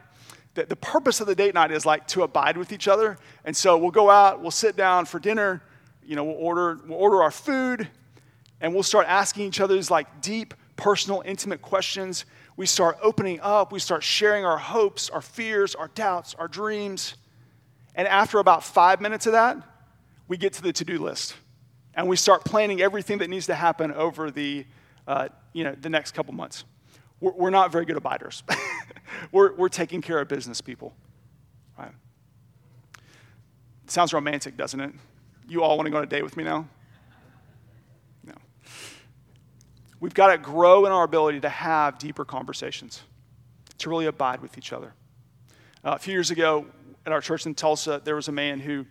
the, 0.55 0.64
the 0.64 0.77
purpose 0.77 1.21
of 1.21 1.27
the 1.27 1.35
date 1.35 1.55
night 1.55 1.71
is 1.71 1.87
like 1.87 2.07
to 2.09 2.23
abide 2.23 2.57
with 2.57 2.73
each 2.73 2.88
other. 2.88 3.18
And 3.45 3.57
so 3.57 3.77
we'll 3.79 3.90
go 3.90 4.11
out, 4.11 4.40
we'll 4.40 4.51
sit 4.51 4.77
down 4.77 5.07
for 5.07 5.18
dinner, 5.18 5.62
you 6.05 6.14
know, 6.14 6.25
we'll 6.25 6.37
order, 6.37 6.81
we'll 6.87 6.99
order 6.99 7.23
our 7.23 7.31
food, 7.31 7.88
and 8.61 8.75
we'll 8.75 8.83
start 8.83 9.07
asking 9.09 9.47
each 9.47 9.61
other 9.61 9.75
these 9.75 9.90
like 9.90 10.21
deep, 10.21 10.55
personal, 10.77 11.23
intimate 11.25 11.62
questions. 11.62 12.27
We 12.57 12.66
start 12.66 12.99
opening 13.03 13.40
up, 13.40 13.73
we 13.73 13.79
start 13.79 14.03
sharing 14.03 14.45
our 14.45 14.59
hopes, 14.59 15.09
our 15.09 15.23
fears, 15.23 15.75
our 15.75 15.88
doubts, 15.88 16.35
our 16.35 16.49
dreams. 16.49 17.14
And 17.95 18.07
after 18.07 18.38
about 18.38 18.62
five 18.62 19.01
minutes 19.01 19.27
of 19.27 19.33
that, 19.33 19.57
we 20.29 20.37
get 20.37 20.53
to 20.55 20.62
the 20.62 20.73
to 20.73 20.85
do 20.85 20.99
list. 20.99 21.35
And 21.94 22.09
we 22.09 22.16
start 22.16 22.44
planning 22.44 22.81
everything 22.81 23.18
that 23.18 23.28
needs 23.28 23.46
to 23.46 23.55
happen 23.55 23.92
over 23.92 24.31
the, 24.31 24.66
uh, 25.07 25.28
you 25.52 25.64
know, 25.64 25.74
the 25.78 25.90
next 25.90 26.12
couple 26.12 26.33
months 26.33 26.64
we're, 27.22 27.33
we're 27.33 27.50
not 27.50 27.72
very 27.72 27.87
good 27.87 27.96
abiders. 27.96 28.42
we're, 29.33 29.55
we're 29.55 29.70
taking 29.70 30.02
care 30.02 30.20
of 30.20 30.28
business 30.28 30.61
people. 30.61 30.92
Right? 31.78 31.92
sounds 33.87 34.12
romantic, 34.12 34.57
doesn't 34.57 34.81
it? 34.81 34.92
You 35.48 35.62
all 35.62 35.76
want 35.76 35.87
to 35.87 35.90
go 35.90 35.98
on 35.98 36.02
a 36.02 36.07
date 36.07 36.24
with 36.24 36.37
me 36.37 36.44
now? 36.44 36.68
No. 38.24 38.35
We've 40.00 40.14
got 40.14 40.28
to 40.28 40.38
grow 40.38 40.85
in 40.85 40.92
our 40.92 41.05
ability 41.05 41.40
to 41.40 41.48
have 41.48 41.98
deeper 41.98 42.24
conversations, 42.24 43.02
to 43.78 43.88
really 43.88 44.07
abide 44.07 44.40
with 44.40 44.59
each 44.59 44.72
other. 44.72 44.92
Uh, 45.85 45.92
a 45.92 45.98
few 45.98 46.12
years 46.12 46.31
ago 46.31 46.66
at 47.07 47.12
our 47.12 47.20
church 47.20 47.46
in 47.46 47.55
Tulsa, 47.55 48.00
there 48.02 48.16
was 48.16 48.28
a 48.28 48.33
man 48.33 48.61
who 48.61 48.87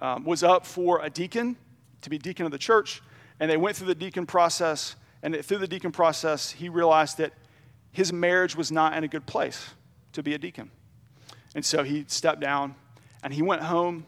um, 0.00 0.24
was 0.24 0.42
up 0.42 0.66
for 0.66 1.04
a 1.04 1.10
deacon, 1.10 1.56
to 2.02 2.10
be 2.10 2.18
deacon 2.18 2.46
of 2.46 2.52
the 2.52 2.58
church, 2.58 3.02
and 3.40 3.50
they 3.50 3.56
went 3.56 3.76
through 3.76 3.88
the 3.88 3.94
deacon 3.94 4.26
process. 4.26 4.96
And 5.22 5.34
through 5.44 5.58
the 5.58 5.68
deacon 5.68 5.92
process, 5.92 6.52
he 6.52 6.68
realized 6.68 7.18
that 7.18 7.32
his 7.90 8.12
marriage 8.12 8.54
was 8.54 8.70
not 8.70 8.96
in 8.96 9.04
a 9.04 9.08
good 9.08 9.26
place 9.26 9.70
to 10.12 10.22
be 10.22 10.34
a 10.34 10.38
deacon. 10.38 10.70
And 11.54 11.64
so 11.64 11.82
he 11.82 12.04
stepped 12.08 12.40
down 12.40 12.74
and 13.22 13.32
he 13.32 13.42
went 13.42 13.62
home 13.62 14.04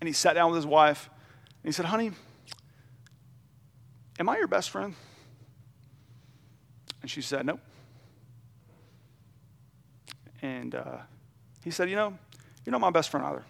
and 0.00 0.06
he 0.06 0.12
sat 0.12 0.34
down 0.34 0.50
with 0.50 0.56
his 0.56 0.66
wife 0.66 1.10
and 1.62 1.68
he 1.68 1.72
said, 1.72 1.86
Honey, 1.86 2.12
am 4.18 4.28
I 4.28 4.38
your 4.38 4.46
best 4.46 4.70
friend? 4.70 4.94
And 7.02 7.10
she 7.10 7.20
said, 7.20 7.44
Nope. 7.44 7.60
And 10.40 10.74
uh, 10.74 10.98
he 11.64 11.70
said, 11.70 11.90
You 11.90 11.96
know, 11.96 12.18
you're 12.64 12.72
not 12.72 12.80
my 12.80 12.90
best 12.90 13.10
friend 13.10 13.26
either. 13.26 13.44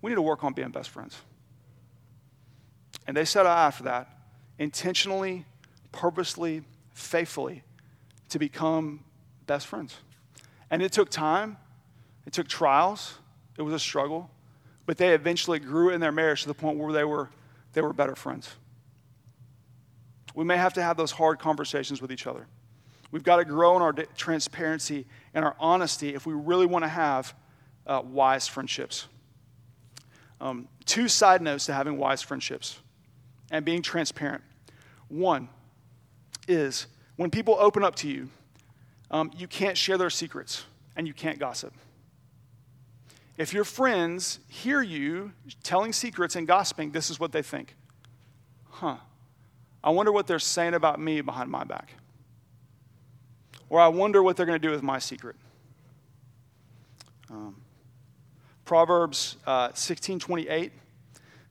We 0.00 0.10
need 0.10 0.16
to 0.16 0.22
work 0.22 0.44
on 0.44 0.52
being 0.52 0.70
best 0.70 0.90
friends. 0.90 1.20
And 3.06 3.16
they 3.16 3.24
set 3.24 3.46
out 3.46 3.58
after 3.58 3.84
that, 3.84 4.08
intentionally, 4.58 5.44
purposely, 5.92 6.62
faithfully 6.92 7.62
to 8.30 8.38
become 8.38 9.04
best 9.46 9.66
friends. 9.66 9.96
And 10.70 10.82
it 10.82 10.92
took 10.92 11.10
time, 11.10 11.56
it 12.26 12.32
took 12.32 12.48
trials, 12.48 13.18
it 13.56 13.62
was 13.62 13.72
a 13.72 13.78
struggle, 13.78 14.30
but 14.84 14.96
they 14.96 15.14
eventually 15.14 15.58
grew 15.58 15.90
in 15.90 16.00
their 16.00 16.12
marriage 16.12 16.42
to 16.42 16.48
the 16.48 16.54
point 16.54 16.78
where 16.78 16.92
they 16.92 17.04
were, 17.04 17.30
they 17.72 17.80
were 17.80 17.92
better 17.92 18.16
friends. 18.16 18.54
We 20.34 20.44
may 20.44 20.56
have 20.56 20.74
to 20.74 20.82
have 20.82 20.96
those 20.96 21.12
hard 21.12 21.38
conversations 21.38 22.02
with 22.02 22.12
each 22.12 22.26
other. 22.26 22.46
We've 23.10 23.22
got 23.22 23.36
to 23.36 23.44
grow 23.44 23.76
in 23.76 23.82
our 23.82 23.92
transparency 23.92 25.06
and 25.32 25.44
our 25.44 25.56
honesty 25.58 26.14
if 26.14 26.26
we 26.26 26.34
really 26.34 26.66
want 26.66 26.84
to 26.84 26.88
have 26.88 27.34
uh, 27.86 28.02
wise 28.04 28.48
friendships. 28.48 29.06
Um, 30.40 30.68
two 30.84 31.08
side 31.08 31.40
notes 31.40 31.66
to 31.66 31.72
having 31.72 31.96
wise 31.96 32.20
friendships 32.20 32.80
and 33.50 33.64
being 33.64 33.82
transparent. 33.82 34.42
One 35.08 35.48
is 36.48 36.86
when 37.16 37.30
people 37.30 37.56
open 37.58 37.82
up 37.84 37.94
to 37.96 38.08
you, 38.08 38.28
um, 39.10 39.30
you 39.36 39.46
can't 39.46 39.76
share 39.76 39.98
their 39.98 40.10
secrets 40.10 40.64
and 40.96 41.06
you 41.06 41.14
can't 41.14 41.38
gossip. 41.38 41.72
If 43.36 43.52
your 43.52 43.64
friends 43.64 44.40
hear 44.48 44.82
you 44.82 45.32
telling 45.62 45.92
secrets 45.92 46.36
and 46.36 46.46
gossiping, 46.46 46.90
this 46.90 47.10
is 47.10 47.20
what 47.20 47.32
they 47.32 47.42
think. 47.42 47.76
Huh, 48.70 48.96
I 49.84 49.90
wonder 49.90 50.10
what 50.10 50.26
they're 50.26 50.38
saying 50.38 50.74
about 50.74 50.98
me 50.98 51.20
behind 51.20 51.50
my 51.50 51.64
back. 51.64 51.90
Or 53.68 53.80
I 53.80 53.88
wonder 53.88 54.22
what 54.22 54.36
they're 54.36 54.46
going 54.46 54.60
to 54.60 54.66
do 54.66 54.70
with 54.70 54.82
my 54.82 54.98
secret. 54.98 55.36
Um, 57.30 57.56
Proverbs 58.64 59.36
uh, 59.46 59.68
16:28 59.70 60.70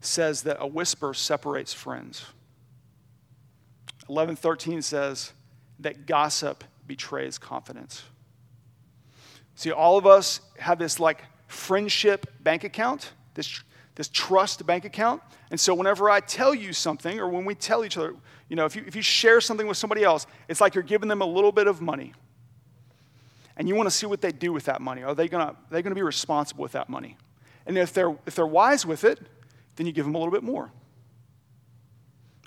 says 0.06 0.44
that 0.44 0.58
a 0.60 0.68
whisper 0.68 1.13
separates 1.13 1.74
friends. 1.74 2.26
11:13 4.10 4.84
says 4.84 5.34
that 5.80 6.06
gossip 6.06 6.63
betrays 6.88 7.38
confidence. 7.38 8.04
See, 9.56 9.72
all 9.72 9.98
of 9.98 10.06
us 10.06 10.41
have 10.60 10.78
this 10.80 11.00
like 11.00 11.24
friendship 11.48 12.28
bank 12.41 12.63
account, 12.63 13.13
this, 13.34 13.62
this 13.96 14.10
trust 14.10 14.65
bank 14.65 14.86
account. 14.86 15.22
And 15.50 15.60
so 15.60 15.74
whenever 15.74 16.10
I 16.10 16.20
tell 16.20 16.54
you 16.54 16.74
something, 16.74 17.20
or 17.20 17.30
when 17.30 17.46
we 17.46 17.56
tell 17.56 17.86
each 17.86 17.98
other, 17.98 18.15
you 18.50 18.56
know, 18.56 18.65
if 18.65 18.76
you, 18.76 18.84
if 18.86 18.96
you 18.96 19.02
share 19.02 19.41
something 19.41 19.68
with 19.68 19.78
somebody 19.78 20.04
else, 20.04 20.28
it's 20.48 20.62
like 20.62 20.76
you're 20.76 20.84
giving 20.84 21.08
them 21.08 21.22
a 21.22 21.26
little 21.26 21.52
bit 21.52 21.68
of 21.68 21.82
money. 21.82 22.13
And 23.58 23.68
you 23.70 23.76
want 23.76 23.88
to 23.88 23.96
see 23.96 24.06
what 24.06 24.22
they 24.22 24.34
do 24.34 24.52
with 24.52 24.65
that 24.65 24.82
money. 24.82 25.04
Are 25.04 25.15
they 25.15 25.30
going 25.30 25.48
to 25.48 25.56
they 25.70 25.82
gonna 25.82 25.96
be 25.96 26.02
responsible 26.02 26.62
with 26.62 26.74
that 26.74 26.89
money? 26.89 27.15
And 27.65 27.78
if 27.78 27.94
they're, 27.94 28.15
if 28.26 28.36
they're 28.36 28.46
wise 28.46 28.86
with 28.86 29.06
it, 29.06 29.20
then 29.75 29.85
you 29.85 29.91
give 29.91 30.05
them 30.05 30.15
a 30.15 30.17
little 30.17 30.31
bit 30.31 30.43
more. 30.43 30.71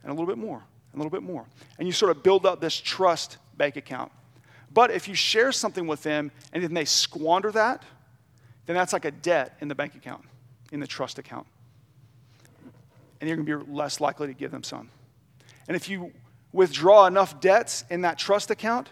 And 0.03 0.11
a 0.11 0.15
little 0.15 0.27
bit 0.27 0.39
more 0.39 0.63
and 0.93 1.01
a 1.01 1.05
little 1.05 1.11
bit 1.11 1.27
more. 1.27 1.47
And 1.79 1.87
you 1.87 1.93
sort 1.93 2.11
of 2.11 2.23
build 2.23 2.47
up 2.47 2.61
this 2.61 2.77
trust 2.77 3.39
bank 3.57 3.77
account. 3.77 4.11
But 4.73 4.91
if 4.91 5.09
you 5.09 5.15
share 5.15 5.53
something 5.53 5.87
with 5.87 6.03
them 6.03 6.31
and 6.53 6.63
then 6.63 6.75
they 6.75 6.85
squander 6.85 7.53
that, 7.53 7.83
then 8.67 8.77
that's 8.77 8.93
like 8.93 9.05
a 9.05 9.11
debt 9.11 9.57
in 9.61 9.69
the 9.69 9.75
bank 9.75 9.95
account, 9.95 10.25
in 10.73 10.81
the 10.81 10.87
trust 10.87 11.19
account. 11.19 11.47
And 13.21 13.29
you're 13.29 13.37
going 13.37 13.47
to 13.47 13.65
be 13.65 13.73
less 13.73 14.01
likely 14.01 14.27
to 14.29 14.35
give 14.35 14.51
them 14.51 14.63
some. 14.63 14.91
And 15.67 15.77
if 15.77 15.89
you 15.89 16.13
withdraw 16.53 17.07
enough 17.07 17.41
debts 17.41 17.85
in 17.91 18.03
that 18.03 18.19
trust 18.19 18.51
account, 18.51 18.91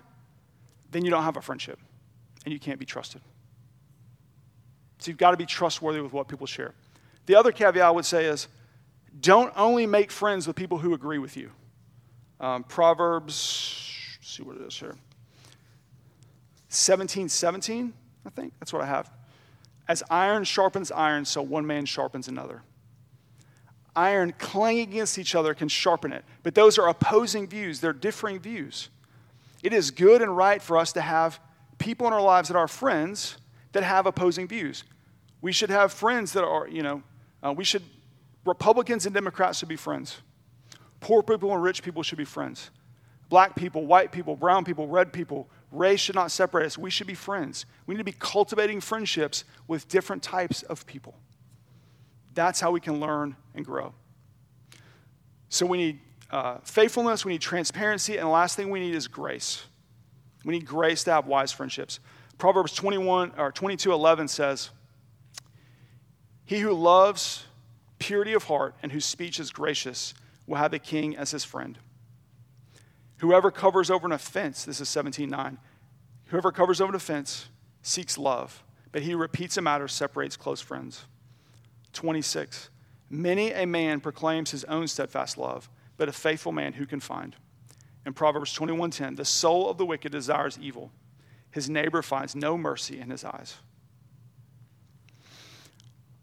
then 0.90 1.04
you 1.04 1.10
don't 1.10 1.22
have 1.22 1.36
a 1.36 1.42
friendship 1.42 1.78
and 2.44 2.52
you 2.52 2.60
can't 2.60 2.78
be 2.78 2.86
trusted. 2.86 3.20
So 4.98 5.10
you've 5.10 5.18
got 5.18 5.32
to 5.32 5.36
be 5.36 5.46
trustworthy 5.46 6.00
with 6.00 6.12
what 6.12 6.28
people 6.28 6.46
share. 6.46 6.74
The 7.26 7.34
other 7.34 7.52
caveat 7.52 7.84
I 7.84 7.90
would 7.90 8.04
say 8.04 8.24
is 8.26 8.48
don't 9.20 9.52
only 9.56 9.86
make 9.86 10.10
friends 10.10 10.46
with 10.46 10.56
people 10.56 10.78
who 10.78 10.94
agree 10.94 11.18
with 11.18 11.36
you. 11.36 11.50
Um, 12.40 12.64
Proverbs, 12.64 13.34
see 14.20 14.42
what 14.42 14.56
it 14.56 14.62
is 14.62 14.78
here. 14.78 14.94
17 16.68 17.28
17, 17.28 17.92
I 18.24 18.30
think. 18.30 18.52
That's 18.60 18.72
what 18.72 18.82
I 18.82 18.86
have. 18.86 19.10
As 19.88 20.02
iron 20.10 20.44
sharpens 20.44 20.90
iron, 20.90 21.24
so 21.24 21.42
one 21.42 21.66
man 21.66 21.86
sharpens 21.86 22.28
another. 22.28 22.62
Iron 23.94 24.34
clanging 24.38 24.90
against 24.90 25.18
each 25.18 25.34
other 25.34 25.54
can 25.54 25.68
sharpen 25.68 26.12
it, 26.12 26.24
but 26.42 26.54
those 26.54 26.78
are 26.78 26.88
opposing 26.88 27.46
views, 27.46 27.80
they're 27.80 27.92
differing 27.92 28.38
views. 28.38 28.90
It 29.62 29.72
is 29.72 29.90
good 29.90 30.20
and 30.20 30.36
right 30.36 30.60
for 30.60 30.76
us 30.76 30.92
to 30.92 31.00
have 31.00 31.40
people 31.78 32.06
in 32.06 32.12
our 32.12 32.20
lives 32.20 32.48
that 32.48 32.56
are 32.56 32.68
friends 32.68 33.38
that 33.72 33.82
have 33.82 34.06
opposing 34.06 34.46
views. 34.46 34.84
We 35.40 35.52
should 35.52 35.70
have 35.70 35.92
friends 35.92 36.32
that 36.34 36.44
are, 36.44 36.68
you 36.68 36.82
know, 36.82 37.02
uh, 37.46 37.52
we 37.52 37.64
should, 37.64 37.82
Republicans 38.44 39.06
and 39.06 39.14
Democrats 39.14 39.58
should 39.58 39.68
be 39.68 39.76
friends. 39.76 40.20
Poor 41.00 41.22
people 41.22 41.52
and 41.52 41.62
rich 41.62 41.82
people 41.82 42.02
should 42.02 42.18
be 42.18 42.24
friends. 42.24 42.70
Black 43.28 43.54
people, 43.54 43.86
white 43.86 44.12
people, 44.12 44.36
brown 44.36 44.64
people, 44.64 44.86
red 44.86 45.12
people, 45.12 45.48
race 45.70 46.00
should 46.00 46.14
not 46.14 46.30
separate 46.30 46.66
us. 46.66 46.78
We 46.78 46.90
should 46.90 47.06
be 47.06 47.14
friends. 47.14 47.66
We 47.86 47.94
need 47.94 47.98
to 47.98 48.04
be 48.04 48.16
cultivating 48.18 48.80
friendships 48.80 49.44
with 49.68 49.88
different 49.88 50.22
types 50.22 50.62
of 50.62 50.86
people. 50.86 51.14
That's 52.34 52.60
how 52.60 52.70
we 52.70 52.80
can 52.80 53.00
learn 53.00 53.36
and 53.54 53.64
grow. 53.64 53.94
So 55.48 55.66
we 55.66 55.78
need 55.78 56.00
uh, 56.30 56.58
faithfulness, 56.64 57.24
we 57.24 57.32
need 57.32 57.40
transparency, 57.40 58.16
and 58.16 58.26
the 58.26 58.30
last 58.30 58.56
thing 58.56 58.70
we 58.70 58.80
need 58.80 58.94
is 58.94 59.06
grace. 59.06 59.64
We 60.44 60.54
need 60.54 60.66
grace 60.66 61.04
to 61.04 61.12
have 61.12 61.26
wise 61.26 61.52
friendships. 61.52 62.00
Proverbs 62.38 62.72
21 62.72 63.32
or 63.38 63.52
22 63.52 63.92
11 63.92 64.28
says, 64.28 64.70
He 66.46 66.60
who 66.60 66.72
loves 66.72 67.44
purity 67.98 68.32
of 68.32 68.44
heart 68.44 68.76
and 68.82 68.92
whose 68.92 69.04
speech 69.04 69.40
is 69.40 69.50
gracious 69.50 70.14
will 70.46 70.56
have 70.56 70.72
a 70.72 70.78
king 70.78 71.16
as 71.16 71.32
his 71.32 71.44
friend. 71.44 71.76
Whoever 73.18 73.50
covers 73.50 73.90
over 73.90 74.06
an 74.06 74.12
offense, 74.12 74.64
this 74.64 74.80
is 74.80 74.88
17:9. 74.88 75.58
Whoever 76.26 76.52
covers 76.52 76.80
over 76.80 76.90
an 76.90 76.96
offense 76.96 77.48
seeks 77.82 78.16
love, 78.16 78.62
but 78.92 79.02
he 79.02 79.10
who 79.10 79.18
repeats 79.18 79.56
a 79.56 79.62
matter 79.62 79.88
separates 79.88 80.36
close 80.36 80.60
friends. 80.60 81.04
26. 81.92 82.70
Many 83.08 83.52
a 83.52 83.66
man 83.66 84.00
proclaims 84.00 84.50
his 84.50 84.64
own 84.64 84.86
steadfast 84.86 85.38
love, 85.38 85.68
but 85.96 86.08
a 86.08 86.12
faithful 86.12 86.52
man 86.52 86.74
who 86.74 86.86
can 86.86 87.00
find? 87.00 87.36
In 88.04 88.12
Proverbs 88.12 88.52
21:10, 88.52 89.16
the 89.16 89.24
soul 89.24 89.68
of 89.68 89.78
the 89.78 89.86
wicked 89.86 90.12
desires 90.12 90.58
evil. 90.60 90.92
His 91.50 91.68
neighbor 91.70 92.02
finds 92.02 92.36
no 92.36 92.56
mercy 92.56 93.00
in 93.00 93.10
his 93.10 93.24
eyes. 93.24 93.56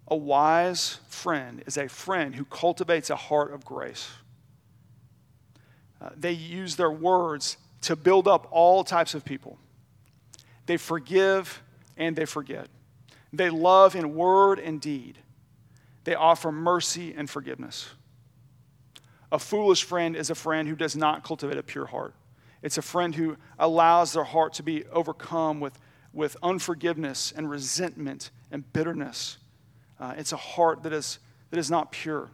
A 0.08 0.16
wise 0.16 1.00
friend 1.08 1.63
is 1.66 1.78
a 1.78 1.88
friend 1.88 2.36
who 2.36 2.46
cultivates 2.46 3.10
a 3.10 3.16
heart 3.16 3.54
of 3.54 3.63
grace. 3.63 4.10
Uh, 6.02 6.10
they 6.18 6.34
use 6.34 6.76
their 6.76 6.92
words 6.92 7.58
to 7.82 7.96
build 7.96 8.28
up 8.28 8.48
all 8.52 8.84
types 8.84 9.13
of 9.13 9.24
people. 9.24 9.58
They 10.66 10.78
forgive 10.78 11.62
and 11.98 12.16
they 12.16 12.26
forget. 12.26 12.68
They 13.32 13.50
love 13.50 13.96
in 13.96 14.13
word 14.13 14.60
and 14.60 14.80
deed. 14.80 15.18
They 16.04 16.16
offer 16.16 16.52
mercy 16.52 17.13
and 17.16 17.30
forgiveness. 17.30 17.89
A 19.32 19.39
foolish 19.39 19.84
friend 19.84 20.16
is 20.16 20.30
a 20.30 20.36
friend 20.36 20.68
who 20.68 20.76
does 20.76 20.96
not 20.96 21.24
cultivate 21.24 21.58
a 21.58 21.63
pure 21.63 21.88
heart. 21.88 22.13
It's 22.62 22.78
a 22.78 22.82
friend 22.82 23.16
who 23.16 23.38
allows 23.58 24.13
their 24.13 24.24
heart 24.24 24.54
to 24.54 24.63
be 24.63 24.86
overcome 24.88 25.60
with, 25.60 25.80
with 26.13 26.38
unforgiveness 26.44 27.34
and 27.36 27.50
resentment 27.50 28.30
and 28.52 28.72
bitterness. 28.72 29.38
Uh, 30.04 30.13
it's 30.18 30.34
a 30.34 30.38
heart 30.38 30.84
that 30.84 30.92
is, 30.92 31.20
that 31.50 31.58
is 31.58 31.72
not 31.72 31.94
pure. 31.94 32.30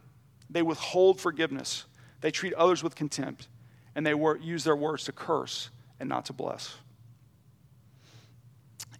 They 0.50 0.60
withhold 0.60 1.20
forgiveness. 1.20 1.84
They 2.20 2.32
treat 2.32 2.52
others 2.54 2.82
with 2.82 2.96
contempt 2.96 3.46
and 3.94 4.04
they 4.04 4.12
wor- 4.12 4.38
use 4.38 4.64
their 4.64 4.74
words 4.74 5.04
to 5.04 5.12
curse 5.12 5.70
and 6.00 6.08
not 6.08 6.24
to 6.24 6.32
bless. 6.32 6.74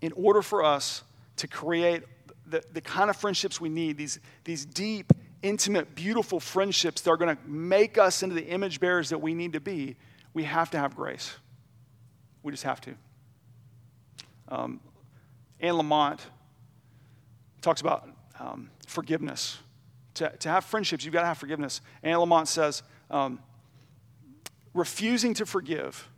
In 0.01 0.13
order 0.13 0.41
for 0.41 0.65
us 0.65 1.03
to 1.39 1.49
create 1.49 2.05
the, 2.47 2.63
the 2.73 2.81
kind 2.81 3.11
of 3.11 3.17
friendships 3.17 3.61
we 3.61 3.69
need, 3.69 3.97
these, 3.97 4.21
these 4.45 4.67
deep, 4.67 5.13
intimate, 5.43 5.97
beautiful 5.97 6.39
friendships 6.39 7.01
that 7.01 7.11
are 7.11 7.17
going 7.17 7.37
to 7.37 7.43
make 7.49 7.99
us 7.99 8.23
into 8.23 8.37
the 8.37 8.47
image 8.47 8.79
bearers 8.79 9.09
that 9.09 9.19
we 9.19 9.35
need 9.35 9.55
to 9.55 9.61
be, 9.61 9.97
we 10.33 10.45
have 10.45 10.71
to 10.71 10.79
have 10.79 10.95
grace. 10.95 11.35
We 12.45 12.53
just 12.53 12.63
have 12.63 12.81
to. 12.83 12.95
Um, 14.49 14.81
Anne 15.59 15.75
Lamott 15.75 16.21
talks 17.63 17.81
about 17.81 18.09
um, 18.41 18.71
forgiveness. 18.87 19.59
To, 20.15 20.37
to 20.39 20.49
have 20.49 20.65
friendships, 20.65 21.05
you've 21.05 21.15
got 21.15 21.21
to 21.21 21.29
have 21.29 21.39
forgiveness. 21.39 21.81
Anne 22.03 22.17
Lamott 22.17 22.49
says, 22.49 22.83
um, 23.11 23.39
refusing 24.75 25.35
to 25.35 25.47
forgive 25.47 26.09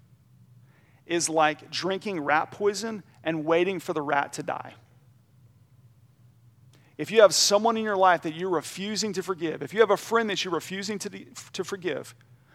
is 1.07 1.29
like 1.29 1.71
drinking 1.71 2.21
rat 2.21 2.51
poison 2.51 3.03
and 3.25 3.45
waiting 3.45 3.79
for 3.81 3.93
the 3.93 4.01
rat 4.01 4.33
to 4.35 4.43
die. 4.43 4.75
If 6.97 7.11
you 7.11 7.23
have 7.23 7.35
someone 7.35 7.77
in 7.77 7.85
your 7.85 7.97
life 7.97 8.23
that 8.23 8.35
you're 8.35 8.51
refusing 8.51 9.13
to 9.15 9.23
forgive, 9.23 9.63
if 9.63 9.75
you 9.75 9.81
have 9.81 9.91
a 9.91 9.97
friend 9.97 10.31
that 10.31 10.45
you're 10.45 10.55
refusing 10.55 10.99
to, 11.01 11.11
to 11.53 11.65
forgive, 11.65 12.15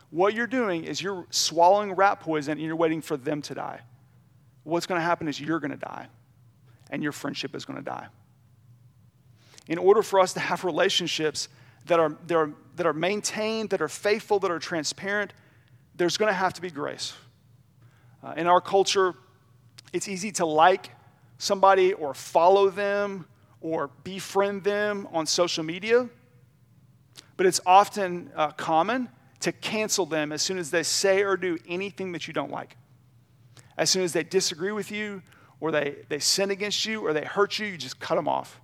what 0.10 0.34
you're 0.34 0.47
doing 0.47 0.86
is 0.86 1.01
you're 1.01 1.27
swallowing 1.30 1.91
rat 1.91 2.21
poison 2.21 2.53
and 2.53 2.62
you're 2.62 2.75
waiting 2.75 3.01
for 3.01 3.17
them 3.17 3.41
to 3.43 3.53
die. 3.53 3.82
What's 4.63 4.86
going 4.86 4.99
to 4.99 5.06
happen 5.06 5.27
is 5.27 5.39
you're 5.39 5.60
going 5.60 5.71
to 5.71 5.77
die, 5.77 6.08
and 6.89 7.03
your 7.03 7.12
friendship 7.12 7.56
is 7.56 7.65
going 7.65 7.77
to 7.77 7.86
die. 7.86 8.08
In 9.67 9.77
order 9.77 10.01
for 10.01 10.19
us 10.19 10.34
to 10.34 10.39
have 10.39 10.63
relationships 10.63 11.49
that 11.86 11.99
are, 11.99 12.15
that 12.27 12.36
are, 12.36 12.51
that 12.75 12.86
are 12.86 12.93
maintained, 12.93 13.69
that 13.71 13.82
are 13.82 13.88
faithful, 13.88 14.39
that 14.39 14.51
are 14.51 14.60
transparent, 14.60 15.34
there's 15.95 16.17
going 16.17 16.30
to 16.30 16.34
have 16.34 16.53
to 16.53 16.62
be 16.62 16.69
grace. 16.69 17.13
Uh, 18.23 18.34
in 18.38 18.47
our 18.47 18.62
culture, 18.62 19.15
it's 19.93 20.08
easy 20.08 20.32
to 20.34 20.45
like 20.45 20.91
somebody 21.38 21.93
or 21.93 22.13
follow 22.13 22.69
them 22.69 23.25
or 23.62 23.89
befriend 24.03 24.63
them 24.63 25.08
on 25.12 25.25
social 25.25 25.63
media, 25.63 26.08
but 27.36 27.45
it's 27.45 27.60
often 27.65 28.32
uh, 28.36 28.51
common 28.51 29.10
to 29.39 29.51
cancel 29.51 30.06
them 30.06 30.32
as 30.32 30.41
soon 30.41 30.58
as 30.58 30.71
they 30.71 30.84
say 30.84 31.23
or 31.23 31.38
do 31.38 31.58
anything 31.67 32.12
that 32.12 32.27
you 32.27 32.34
don't 32.34 32.51
like. 32.51 32.77
As 33.77 33.89
soon 33.89 34.03
as 34.03 34.13
they 34.13 34.23
disagree 34.23 34.71
with 34.71 34.91
you, 34.91 35.21
or 35.60 35.71
they, 35.71 35.97
they 36.10 36.19
sin 36.19 36.51
against 36.51 36.86
you, 36.86 37.06
or 37.06 37.13
they 37.13 37.23
hurt 37.23 37.60
you, 37.60 37.67
you 37.67 37.77
just 37.77 37.99
cut 37.99 38.15
them 38.15 38.27
off. 38.27 38.60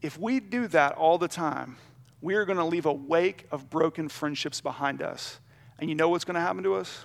If 0.00 0.18
we 0.18 0.40
do 0.40 0.68
that 0.68 0.92
all 0.92 1.18
the 1.18 1.28
time, 1.28 1.76
we 2.20 2.34
are 2.34 2.44
going 2.44 2.58
to 2.58 2.64
leave 2.64 2.86
a 2.86 2.92
wake 2.92 3.46
of 3.50 3.70
broken 3.70 4.08
friendships 4.08 4.60
behind 4.60 5.02
us. 5.02 5.40
And 5.78 5.88
you 5.88 5.94
know 5.94 6.08
what's 6.08 6.24
going 6.24 6.34
to 6.34 6.40
happen 6.40 6.62
to 6.64 6.74
us? 6.74 7.04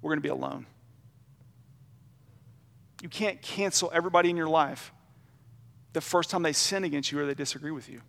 We're 0.00 0.10
going 0.10 0.18
to 0.18 0.22
be 0.22 0.28
alone. 0.28 0.66
You 3.02 3.08
can't 3.08 3.42
cancel 3.42 3.90
everybody 3.92 4.30
in 4.30 4.36
your 4.36 4.48
life 4.48 4.92
the 5.92 6.00
first 6.00 6.30
time 6.30 6.42
they 6.42 6.52
sin 6.52 6.84
against 6.84 7.10
you 7.10 7.20
or 7.20 7.26
they 7.26 7.34
disagree 7.34 7.72
with 7.72 7.88
you. 7.88 8.00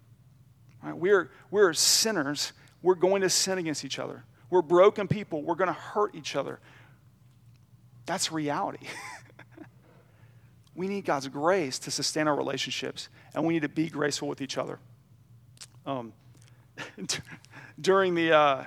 Right? 0.84 0.96
We're, 0.96 1.32
we're 1.50 1.74
sinners. 1.74 2.54
We're 2.82 2.96
going 2.96 3.22
to 3.22 3.30
sin 3.30 3.58
against 3.58 3.84
each 3.86 4.00
other. 4.00 4.24
We're 4.50 4.62
broken 4.62 5.08
people. 5.08 5.42
We're 5.42 5.56
going 5.56 5.70
to 5.70 5.74
hurt 5.74 6.14
each 6.14 6.36
other. 6.36 6.60
That's 8.06 8.32
reality. 8.32 8.86
we 10.76 10.88
need 10.88 11.06
God's 11.06 11.28
grace 11.28 11.80
to 11.80 11.92
sustain 11.92 12.28
our 12.28 12.36
relationships, 12.36 13.10
and 13.34 13.46
we 13.46 13.54
need 13.54 13.62
to 13.62 13.69
be 13.69 13.89
graceful 13.89 14.28
with 14.28 14.41
each 14.41 14.58
other. 14.58 14.80
Um, 15.86 16.13
during 17.82 18.15
the, 18.15 18.32
uh, 18.32 18.63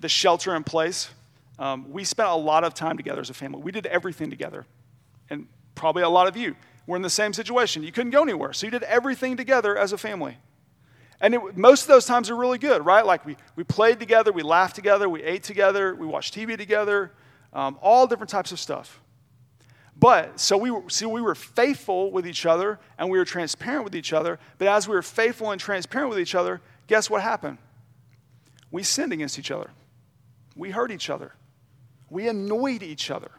the 0.00 0.08
shelter 0.08 0.54
in 0.54 0.64
place, 0.64 1.10
um, 1.58 1.92
we 1.92 2.04
spent 2.04 2.28
a 2.28 2.34
lot 2.34 2.64
of 2.64 2.74
time 2.74 2.96
together 2.96 3.20
as 3.20 3.30
a 3.30 3.34
family. 3.34 3.62
We 3.62 3.72
did 3.72 3.86
everything 3.86 4.30
together. 4.30 4.66
And 5.30 5.46
probably 5.74 6.02
a 6.02 6.08
lot 6.08 6.26
of 6.26 6.36
you 6.36 6.56
were 6.86 6.96
in 6.96 7.02
the 7.02 7.10
same 7.10 7.32
situation. 7.32 7.82
You 7.82 7.92
couldn't 7.92 8.10
go 8.10 8.22
anywhere, 8.22 8.52
so 8.52 8.66
you 8.66 8.70
did 8.70 8.82
everything 8.84 9.36
together 9.36 9.76
as 9.76 9.92
a 9.92 9.98
family. 9.98 10.38
And 11.20 11.34
it, 11.34 11.56
most 11.56 11.82
of 11.82 11.88
those 11.88 12.04
times 12.04 12.30
are 12.30 12.36
really 12.36 12.58
good, 12.58 12.84
right? 12.84 13.06
Like 13.06 13.24
we, 13.24 13.36
we 13.54 13.62
played 13.62 14.00
together, 14.00 14.32
we 14.32 14.42
laughed 14.42 14.74
together, 14.74 15.08
we 15.08 15.22
ate 15.22 15.44
together, 15.44 15.94
we 15.94 16.06
watched 16.06 16.34
TV 16.34 16.56
together, 16.56 17.12
um, 17.52 17.78
all 17.80 18.06
different 18.06 18.30
types 18.30 18.50
of 18.50 18.58
stuff. 18.58 19.00
But 19.96 20.40
so 20.40 20.56
we 20.56 20.70
were, 20.70 20.88
see, 20.88 21.06
we 21.06 21.20
were 21.20 21.34
faithful 21.34 22.10
with 22.10 22.26
each 22.26 22.46
other 22.46 22.78
and 22.98 23.10
we 23.10 23.18
were 23.18 23.24
transparent 23.24 23.84
with 23.84 23.94
each 23.94 24.12
other. 24.12 24.38
But 24.58 24.68
as 24.68 24.88
we 24.88 24.94
were 24.94 25.02
faithful 25.02 25.50
and 25.50 25.60
transparent 25.60 26.10
with 26.10 26.18
each 26.18 26.34
other, 26.34 26.60
guess 26.86 27.08
what 27.08 27.22
happened? 27.22 27.58
We 28.70 28.82
sinned 28.82 29.12
against 29.12 29.38
each 29.38 29.50
other. 29.50 29.70
We 30.56 30.70
hurt 30.70 30.90
each 30.90 31.10
other. 31.10 31.34
We 32.10 32.28
annoyed 32.28 32.82
each 32.82 33.10
other. 33.10 33.30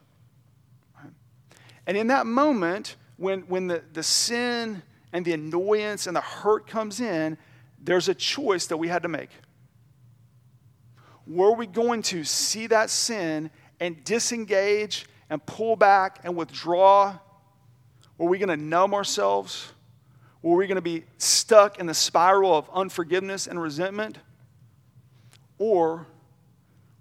And 1.85 1.97
in 1.97 2.07
that 2.07 2.25
moment, 2.25 2.95
when, 3.17 3.41
when 3.41 3.67
the, 3.67 3.83
the 3.91 4.03
sin 4.03 4.81
and 5.11 5.25
the 5.25 5.33
annoyance 5.33 6.07
and 6.07 6.15
the 6.15 6.21
hurt 6.21 6.67
comes 6.67 7.01
in, 7.01 7.37
there's 7.81 8.07
a 8.07 8.15
choice 8.15 8.67
that 8.67 8.77
we 8.77 8.87
had 8.87 9.03
to 9.03 9.09
make. 9.09 9.29
Were 11.27 11.53
we 11.53 11.67
going 11.67 12.01
to 12.03 12.23
see 12.23 12.67
that 12.67 12.89
sin 12.89 13.49
and 13.79 14.03
disengage 14.03 15.05
and 15.33 15.43
pull 15.47 15.75
back 15.75 16.19
and 16.23 16.35
withdraw? 16.35 17.17
Were 18.19 18.29
we 18.29 18.37
going 18.37 18.49
to 18.49 18.63
numb 18.63 18.93
ourselves? 18.93 19.73
Were 20.43 20.55
we 20.55 20.67
going 20.67 20.75
to 20.75 20.81
be 20.81 21.05
stuck 21.17 21.79
in 21.79 21.87
the 21.87 21.93
spiral 21.95 22.55
of 22.55 22.69
unforgiveness 22.71 23.47
and 23.47 23.59
resentment? 23.59 24.19
Or 25.57 26.05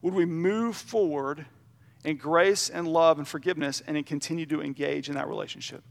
would 0.01 0.15
we 0.15 0.25
move 0.25 0.77
forward 0.77 1.45
in 2.05 2.17
grace 2.17 2.71
and 2.71 2.89
love 2.89 3.19
and 3.19 3.29
forgiveness 3.29 3.83
and 3.87 4.05
continue 4.07 4.47
to 4.47 4.63
engage 4.63 5.11
in 5.11 5.15
that 5.17 5.29
relationship. 5.29 5.85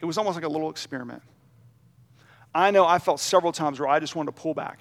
It 0.00 0.04
was 0.04 0.18
almost 0.18 0.34
like 0.34 0.44
a 0.44 0.48
little 0.48 0.68
experiment. 0.68 1.22
I 2.52 2.72
know 2.72 2.84
I 2.84 2.98
felt 2.98 3.20
several 3.20 3.52
times 3.52 3.78
where 3.78 3.88
I 3.88 4.00
just 4.00 4.16
wanted 4.16 4.34
to 4.34 4.42
pull 4.42 4.52
back. 4.52 4.80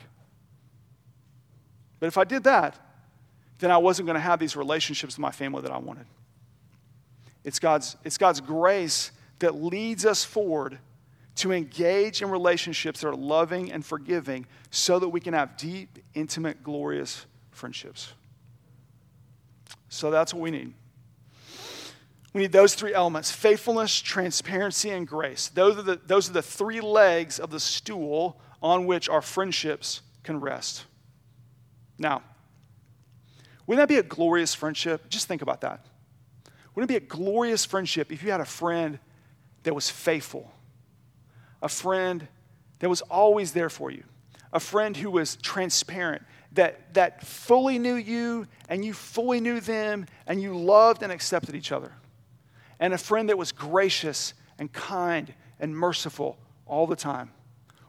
But 1.99 2.07
if 2.07 2.17
I 2.17 2.23
did 2.23 2.43
that, 2.45 2.90
then 3.61 3.71
I 3.71 3.77
wasn't 3.77 4.07
going 4.07 4.15
to 4.15 4.21
have 4.21 4.39
these 4.39 4.55
relationships 4.55 5.15
with 5.15 5.19
my 5.19 5.31
family 5.31 5.61
that 5.61 5.71
I 5.71 5.77
wanted. 5.77 6.07
It's 7.43 7.59
God's, 7.59 7.95
it's 8.03 8.17
God's 8.17 8.41
grace 8.41 9.11
that 9.39 9.55
leads 9.55 10.05
us 10.05 10.23
forward 10.23 10.79
to 11.35 11.51
engage 11.51 12.21
in 12.21 12.29
relationships 12.29 13.01
that 13.01 13.07
are 13.07 13.15
loving 13.15 13.71
and 13.71 13.85
forgiving 13.85 14.45
so 14.71 14.99
that 14.99 15.09
we 15.09 15.19
can 15.19 15.33
have 15.33 15.57
deep, 15.57 15.99
intimate, 16.15 16.63
glorious 16.63 17.25
friendships. 17.51 18.13
So 19.89 20.09
that's 20.09 20.33
what 20.33 20.41
we 20.41 20.51
need. 20.51 20.73
We 22.33 22.41
need 22.41 22.51
those 22.51 22.73
three 22.73 22.93
elements 22.93 23.31
faithfulness, 23.31 23.99
transparency, 24.01 24.89
and 24.89 25.07
grace. 25.07 25.49
Those 25.49 25.77
are, 25.77 25.83
the, 25.83 25.99
those 26.07 26.29
are 26.29 26.33
the 26.33 26.41
three 26.41 26.81
legs 26.81 27.39
of 27.39 27.51
the 27.51 27.59
stool 27.59 28.39
on 28.61 28.85
which 28.87 29.07
our 29.07 29.21
friendships 29.21 30.01
can 30.23 30.39
rest. 30.39 30.85
Now, 31.99 32.23
wouldn't 33.71 33.87
that 33.87 33.93
be 33.93 33.99
a 33.99 34.03
glorious 34.03 34.53
friendship? 34.53 35.07
Just 35.07 35.29
think 35.29 35.41
about 35.41 35.61
that. 35.61 35.85
Wouldn't 36.75 36.91
it 36.91 36.99
be 36.99 37.05
a 37.05 37.07
glorious 37.07 37.63
friendship 37.63 38.11
if 38.11 38.21
you 38.21 38.29
had 38.29 38.41
a 38.41 38.45
friend 38.45 38.99
that 39.63 39.73
was 39.73 39.89
faithful, 39.89 40.51
a 41.61 41.69
friend 41.69 42.27
that 42.79 42.89
was 42.89 42.99
always 43.03 43.53
there 43.53 43.69
for 43.69 43.89
you, 43.89 44.03
a 44.51 44.59
friend 44.59 44.97
who 44.97 45.09
was 45.09 45.37
transparent, 45.37 46.21
that, 46.51 46.93
that 46.95 47.25
fully 47.25 47.79
knew 47.79 47.95
you 47.95 48.45
and 48.67 48.83
you 48.83 48.91
fully 48.91 49.39
knew 49.39 49.61
them 49.61 50.05
and 50.27 50.41
you 50.41 50.53
loved 50.53 51.01
and 51.01 51.09
accepted 51.09 51.55
each 51.55 51.71
other, 51.71 51.93
and 52.77 52.93
a 52.93 52.97
friend 52.97 53.29
that 53.29 53.37
was 53.37 53.53
gracious 53.53 54.33
and 54.59 54.73
kind 54.73 55.33
and 55.61 55.73
merciful 55.73 56.37
all 56.65 56.87
the 56.87 56.97
time. 56.97 57.31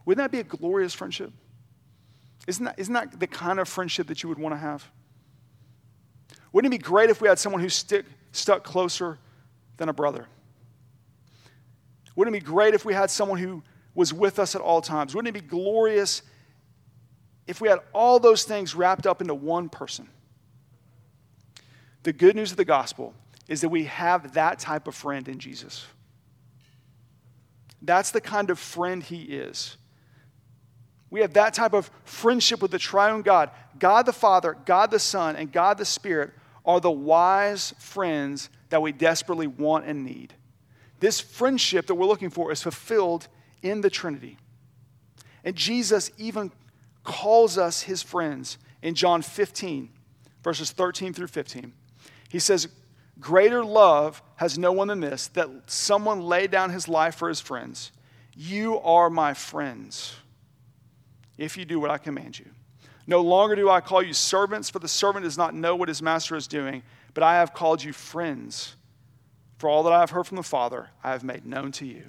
Wouldn't 0.04 0.22
that 0.22 0.30
be 0.30 0.38
a 0.38 0.44
glorious 0.44 0.94
friendship? 0.94 1.32
Isn't 2.46 2.66
that, 2.66 2.78
isn't 2.78 2.94
that 2.94 3.18
the 3.18 3.26
kind 3.26 3.58
of 3.58 3.68
friendship 3.68 4.06
that 4.06 4.22
you 4.22 4.28
would 4.28 4.38
want 4.38 4.54
to 4.54 4.58
have? 4.60 4.88
Wouldn't 6.52 6.72
it 6.72 6.78
be 6.78 6.82
great 6.82 7.10
if 7.10 7.20
we 7.20 7.28
had 7.28 7.38
someone 7.38 7.62
who 7.62 7.68
stick, 7.68 8.04
stuck 8.32 8.62
closer 8.62 9.18
than 9.78 9.88
a 9.88 9.92
brother? 9.92 10.26
Wouldn't 12.14 12.36
it 12.36 12.40
be 12.40 12.44
great 12.44 12.74
if 12.74 12.84
we 12.84 12.92
had 12.92 13.10
someone 13.10 13.38
who 13.38 13.62
was 13.94 14.12
with 14.12 14.38
us 14.38 14.54
at 14.54 14.60
all 14.60 14.80
times? 14.80 15.14
Wouldn't 15.14 15.34
it 15.34 15.40
be 15.40 15.46
glorious 15.46 16.22
if 17.46 17.60
we 17.60 17.68
had 17.68 17.78
all 17.92 18.18
those 18.18 18.44
things 18.44 18.74
wrapped 18.74 19.06
up 19.06 19.20
into 19.20 19.34
one 19.34 19.68
person? 19.68 20.08
The 22.02 22.12
good 22.12 22.36
news 22.36 22.50
of 22.50 22.56
the 22.56 22.64
gospel 22.64 23.14
is 23.48 23.60
that 23.62 23.68
we 23.68 23.84
have 23.84 24.34
that 24.34 24.58
type 24.58 24.86
of 24.86 24.94
friend 24.94 25.26
in 25.28 25.38
Jesus. 25.38 25.86
That's 27.80 28.10
the 28.10 28.20
kind 28.20 28.50
of 28.50 28.58
friend 28.58 29.02
he 29.02 29.22
is. 29.22 29.76
We 31.10 31.20
have 31.20 31.34
that 31.34 31.52
type 31.52 31.74
of 31.74 31.90
friendship 32.04 32.62
with 32.62 32.70
the 32.70 32.78
triune 32.78 33.22
God. 33.22 33.50
God 33.78 34.06
the 34.06 34.12
Father, 34.12 34.56
God 34.64 34.90
the 34.90 34.98
Son, 34.98 35.36
and 35.36 35.52
God 35.52 35.78
the 35.78 35.84
Spirit 35.84 36.32
are 36.64 36.80
the 36.80 36.90
wise 36.90 37.74
friends 37.78 38.50
that 38.68 38.82
we 38.82 38.92
desperately 38.92 39.46
want 39.46 39.84
and 39.84 40.04
need. 40.04 40.34
This 41.00 41.20
friendship 41.20 41.86
that 41.86 41.94
we're 41.94 42.06
looking 42.06 42.30
for 42.30 42.52
is 42.52 42.62
fulfilled 42.62 43.28
in 43.62 43.80
the 43.80 43.90
Trinity. 43.90 44.38
And 45.44 45.56
Jesus 45.56 46.10
even 46.18 46.52
calls 47.04 47.58
us 47.58 47.82
his 47.82 48.02
friends 48.02 48.58
in 48.82 48.94
John 48.94 49.22
15, 49.22 49.90
verses 50.42 50.70
13 50.70 51.12
through 51.12 51.26
15. 51.26 51.72
He 52.28 52.38
says, 52.38 52.68
Greater 53.20 53.64
love 53.64 54.22
has 54.36 54.58
no 54.58 54.72
one 54.72 54.88
than 54.88 55.00
this, 55.00 55.28
that 55.28 55.48
someone 55.66 56.22
lay 56.22 56.46
down 56.46 56.70
his 56.70 56.88
life 56.88 57.16
for 57.16 57.28
his 57.28 57.40
friends. 57.40 57.92
You 58.36 58.80
are 58.80 59.10
my 59.10 59.34
friends 59.34 60.16
if 61.36 61.56
you 61.56 61.64
do 61.64 61.78
what 61.78 61.90
I 61.90 61.98
command 61.98 62.38
you. 62.38 62.46
No 63.06 63.20
longer 63.20 63.56
do 63.56 63.68
I 63.68 63.80
call 63.80 64.02
you 64.02 64.12
servants, 64.12 64.70
for 64.70 64.78
the 64.78 64.88
servant 64.88 65.24
does 65.24 65.38
not 65.38 65.54
know 65.54 65.74
what 65.74 65.88
his 65.88 66.02
master 66.02 66.36
is 66.36 66.46
doing, 66.46 66.82
but 67.14 67.22
I 67.22 67.34
have 67.34 67.52
called 67.52 67.82
you 67.82 67.92
friends. 67.92 68.76
For 69.58 69.68
all 69.68 69.82
that 69.84 69.92
I 69.92 70.00
have 70.00 70.10
heard 70.10 70.26
from 70.26 70.36
the 70.36 70.42
Father, 70.42 70.90
I 71.04 71.10
have 71.10 71.24
made 71.24 71.46
known 71.46 71.72
to 71.72 71.86
you. 71.86 72.04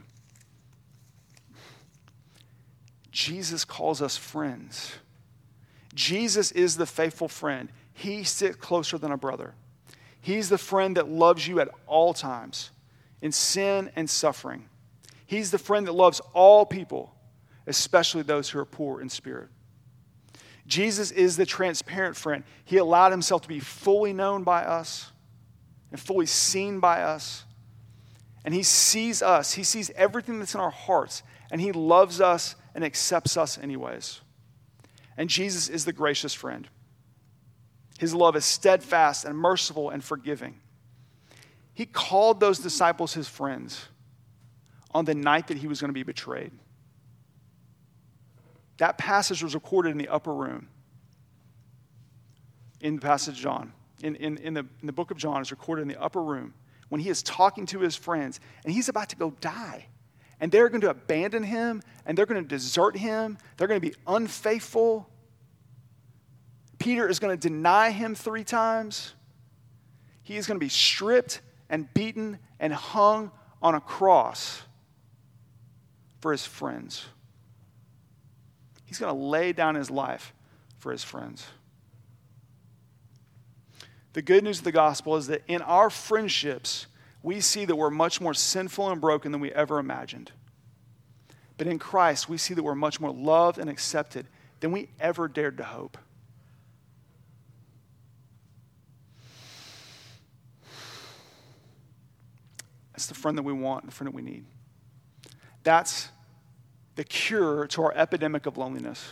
Jesus 3.11 3.63
calls 3.63 4.01
us 4.01 4.17
friends. 4.17 4.93
Jesus 5.93 6.51
is 6.51 6.77
the 6.77 6.87
faithful 6.87 7.27
friend. 7.27 7.69
He 7.93 8.23
sits 8.23 8.55
closer 8.55 8.97
than 8.97 9.11
a 9.11 9.17
brother. 9.17 9.53
He's 10.19 10.49
the 10.49 10.57
friend 10.57 10.97
that 10.97 11.09
loves 11.09 11.47
you 11.47 11.59
at 11.59 11.69
all 11.85 12.13
times, 12.13 12.71
in 13.21 13.31
sin 13.31 13.91
and 13.95 14.09
suffering. 14.09 14.65
He's 15.25 15.51
the 15.51 15.57
friend 15.57 15.85
that 15.85 15.93
loves 15.93 16.21
all 16.33 16.65
people, 16.65 17.13
especially 17.67 18.23
those 18.23 18.49
who 18.49 18.59
are 18.59 18.65
poor 18.65 19.01
in 19.01 19.09
spirit. 19.09 19.49
Jesus 20.65 21.11
is 21.11 21.35
the 21.35 21.45
transparent 21.45 22.15
friend. 22.15 22.43
He 22.63 22.77
allowed 22.77 23.11
himself 23.11 23.41
to 23.43 23.47
be 23.47 23.59
fully 23.59 24.13
known 24.13 24.43
by 24.43 24.63
us 24.63 25.11
and 25.91 25.99
fully 25.99 26.25
seen 26.25 26.79
by 26.79 27.03
us. 27.03 27.45
And 28.45 28.53
He 28.53 28.63
sees 28.63 29.21
us, 29.21 29.53
He 29.53 29.63
sees 29.63 29.89
everything 29.95 30.39
that's 30.39 30.55
in 30.55 30.59
our 30.59 30.71
hearts, 30.71 31.23
and 31.51 31.61
He 31.61 31.71
loves 31.71 32.19
us 32.19 32.55
and 32.75 32.83
accepts 32.83 33.37
us 33.37 33.57
anyways. 33.57 34.21
And 35.15 35.29
Jesus 35.29 35.69
is 35.69 35.85
the 35.85 35.93
gracious 35.93 36.33
friend. 36.33 36.67
His 37.99 38.13
love 38.13 38.35
is 38.35 38.43
steadfast 38.43 39.23
and 39.23 39.37
merciful 39.37 39.91
and 39.91 40.03
forgiving. 40.03 40.59
He 41.73 41.85
called 41.85 42.39
those 42.39 42.59
disciples 42.59 43.13
His 43.13 43.27
friends 43.27 43.87
on 44.91 45.05
the 45.05 45.15
night 45.15 45.47
that 45.47 45.57
He 45.57 45.67
was 45.67 45.79
going 45.79 45.89
to 45.89 45.93
be 45.93 46.03
betrayed. 46.03 46.51
That 48.83 48.97
passage 48.97 49.41
was 49.41 49.53
recorded 49.53 49.91
in 49.91 49.97
the 49.97 50.09
upper 50.09 50.33
room 50.33 50.67
in 52.81 52.95
the 52.95 53.01
passage 53.01 53.35
of 53.35 53.41
John 53.41 53.71
in, 54.01 54.17
in, 54.17 54.35
in, 54.39 54.53
the, 54.55 54.65
in 54.81 54.87
the 54.87 54.91
book 54.91 55.09
of 55.09 55.15
John 55.15 55.41
is 55.41 55.51
recorded 55.51 55.83
in 55.83 55.87
the 55.87 56.01
upper 56.01 56.21
room 56.21 56.53
when 56.89 56.99
he 56.99 57.07
is 57.07 57.23
talking 57.23 57.65
to 57.67 57.79
his 57.79 57.95
friends 57.95 58.41
and 58.65 58.73
he's 58.73 58.89
about 58.89 59.07
to 59.07 59.15
go 59.15 59.31
die. 59.39 59.87
And 60.41 60.51
they're 60.51 60.67
going 60.67 60.81
to 60.81 60.89
abandon 60.89 61.43
him 61.43 61.81
and 62.05 62.17
they're 62.17 62.25
going 62.25 62.43
to 62.43 62.45
desert 62.45 62.97
him. 62.97 63.37
They're 63.55 63.69
going 63.69 63.79
to 63.79 63.87
be 63.89 63.95
unfaithful. 64.05 65.09
Peter 66.77 67.07
is 67.07 67.19
going 67.19 67.39
to 67.39 67.47
deny 67.47 67.89
him 67.89 68.15
three 68.15 68.43
times. 68.43 69.13
He 70.23 70.35
is 70.35 70.45
going 70.45 70.59
to 70.59 70.65
be 70.65 70.67
stripped 70.67 71.39
and 71.69 71.87
beaten 71.93 72.37
and 72.59 72.73
hung 72.73 73.31
on 73.61 73.75
a 73.75 73.79
cross 73.79 74.61
for 76.19 76.33
his 76.33 76.45
friends. 76.45 77.05
He's 78.93 78.99
going 78.99 79.11
to 79.11 79.19
lay 79.19 79.53
down 79.53 79.73
his 79.73 79.89
life 79.89 80.35
for 80.77 80.91
his 80.91 81.03
friends. 81.03 81.47
The 84.13 84.21
good 84.21 84.43
news 84.43 84.59
of 84.59 84.65
the 84.65 84.71
gospel 84.71 85.15
is 85.15 85.25
that 85.25 85.41
in 85.47 85.63
our 85.63 85.89
friendships, 85.89 86.85
we 87.23 87.41
see 87.41 87.65
that 87.65 87.75
we're 87.75 87.89
much 87.89 88.21
more 88.21 88.35
sinful 88.35 88.91
and 88.91 89.01
broken 89.01 89.31
than 89.31 89.41
we 89.41 89.51
ever 89.51 89.79
imagined. 89.79 90.31
But 91.57 91.65
in 91.65 91.79
Christ, 91.79 92.29
we 92.29 92.37
see 92.37 92.53
that 92.53 92.61
we're 92.61 92.75
much 92.75 92.99
more 92.99 93.11
loved 93.11 93.57
and 93.57 93.67
accepted 93.67 94.27
than 94.59 94.71
we 94.71 94.89
ever 94.99 95.27
dared 95.27 95.57
to 95.57 95.63
hope. 95.63 95.97
That's 102.91 103.07
the 103.07 103.15
friend 103.15 103.39
that 103.39 103.43
we 103.43 103.53
want, 103.53 103.87
the 103.87 103.91
friend 103.91 104.13
that 104.13 104.15
we 104.15 104.21
need. 104.21 104.45
That's 105.63 106.09
the 106.95 107.03
cure 107.03 107.67
to 107.67 107.83
our 107.83 107.93
epidemic 107.95 108.45
of 108.45 108.57
loneliness. 108.57 109.03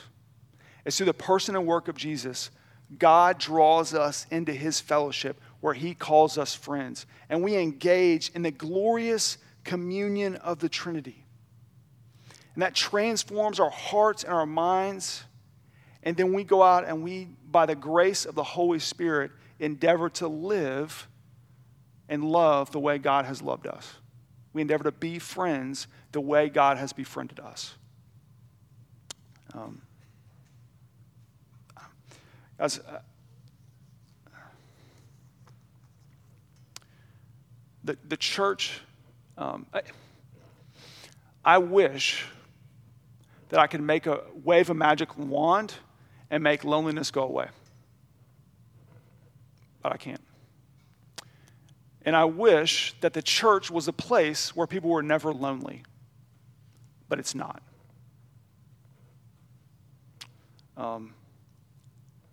is 0.85 0.97
through 0.97 1.07
the 1.07 1.13
person 1.13 1.55
and 1.55 1.65
work 1.65 1.87
of 1.87 1.95
Jesus 1.95 2.51
God 2.97 3.37
draws 3.37 3.93
us 3.93 4.25
into 4.31 4.51
his 4.51 4.79
fellowship 4.79 5.39
where 5.61 5.73
he 5.73 5.93
calls 5.93 6.37
us 6.37 6.53
friends. 6.53 7.05
And 7.29 7.43
we 7.43 7.55
engage 7.55 8.29
in 8.31 8.41
the 8.41 8.51
glorious 8.51 9.37
communion 9.63 10.35
of 10.37 10.59
the 10.59 10.69
Trinity. 10.69 11.25
And 12.53 12.63
that 12.63 12.73
transforms 12.73 13.59
our 13.59 13.69
hearts 13.69 14.23
and 14.23 14.33
our 14.33 14.45
minds. 14.45 15.23
And 16.03 16.17
then 16.17 16.33
we 16.33 16.43
go 16.43 16.61
out 16.63 16.85
and 16.85 17.01
we, 17.01 17.29
by 17.49 17.65
the 17.65 17.75
grace 17.75 18.25
of 18.25 18.35
the 18.35 18.43
Holy 18.43 18.79
Spirit, 18.79 19.31
endeavor 19.59 20.09
to 20.09 20.27
live 20.27 21.07
and 22.09 22.25
love 22.25 22.71
the 22.71 22.79
way 22.79 22.97
God 22.97 23.25
has 23.25 23.41
loved 23.41 23.67
us. 23.67 23.93
We 24.51 24.61
endeavor 24.61 24.83
to 24.83 24.91
be 24.91 25.17
friends 25.17 25.87
the 26.11 26.21
way 26.21 26.49
God 26.49 26.77
has 26.77 26.93
befriended 26.93 27.39
us. 27.39 27.73
Um, 29.53 29.81
as, 32.59 32.79
uh, 32.79 32.99
the, 37.83 37.97
the 38.07 38.17
church, 38.17 38.81
um, 39.37 39.65
I, 39.73 39.81
I 41.43 41.57
wish 41.57 42.25
that 43.49 43.59
I 43.59 43.67
could 43.67 43.81
make 43.81 44.05
a 44.05 44.21
wave 44.43 44.69
a 44.69 44.73
magic 44.73 45.17
wand 45.17 45.73
and 46.29 46.43
make 46.43 46.63
loneliness 46.63 47.11
go 47.11 47.23
away. 47.23 47.47
But 49.81 49.91
I 49.91 49.97
can't. 49.97 50.21
And 52.03 52.15
I 52.15 52.25
wish 52.25 52.95
that 53.01 53.13
the 53.13 53.21
church 53.21 53.69
was 53.69 53.87
a 53.87 53.93
place 53.93 54.55
where 54.55 54.67
people 54.67 54.89
were 54.89 55.03
never 55.03 55.33
lonely, 55.33 55.83
but 57.11 57.19
it's 57.19 57.35
not. 57.35 57.61
Um, 60.77 61.13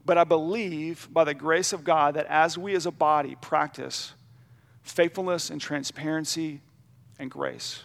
but 0.05 0.17
I 0.17 0.23
believe 0.23 1.09
by 1.11 1.25
the 1.25 1.35
grace 1.35 1.73
of 1.73 1.83
God 1.83 2.15
that 2.15 2.27
as 2.27 2.57
we 2.57 2.77
as 2.77 2.87
a 2.87 2.93
body 2.93 3.37
practice 3.41 4.13
faithfulness 4.83 5.51
and 5.51 5.61
transparency 5.61 6.61
and 7.19 7.29
grace, 7.29 7.83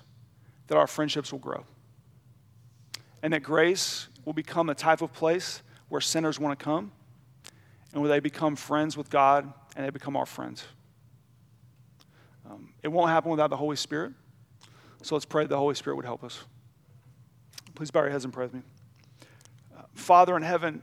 that 0.67 0.77
our 0.77 0.85
friendships 0.85 1.31
will 1.31 1.39
grow. 1.39 1.65
And 3.23 3.33
that 3.33 3.41
grace 3.41 4.07
will 4.23 4.33
become 4.33 4.69
a 4.69 4.75
type 4.75 5.01
of 5.01 5.11
place 5.13 5.63
where 5.89 5.99
sinners 5.99 6.39
want 6.39 6.59
to 6.59 6.63
come 6.63 6.91
and 7.91 8.03
where 8.03 8.09
they 8.09 8.19
become 8.19 8.55
friends 8.55 8.95
with 8.95 9.09
God 9.09 9.51
and 9.75 9.83
they 9.83 9.89
become 9.89 10.15
our 10.15 10.27
friends. 10.27 10.63
Um, 12.47 12.71
it 12.83 12.89
won't 12.89 13.09
happen 13.09 13.31
without 13.31 13.49
the 13.49 13.57
Holy 13.57 13.77
Spirit. 13.77 14.11
So 15.01 15.15
let's 15.15 15.25
pray 15.25 15.43
that 15.43 15.49
the 15.49 15.57
Holy 15.57 15.73
Spirit 15.73 15.95
would 15.95 16.05
help 16.05 16.23
us. 16.23 16.43
Please 17.75 17.91
bow 17.91 18.01
your 18.01 18.09
heads 18.09 18.23
and 18.23 18.33
pray 18.33 18.45
with 18.45 18.53
me. 18.53 18.61
Uh, 19.75 19.81
Father 19.93 20.37
in 20.37 20.43
heaven, 20.43 20.81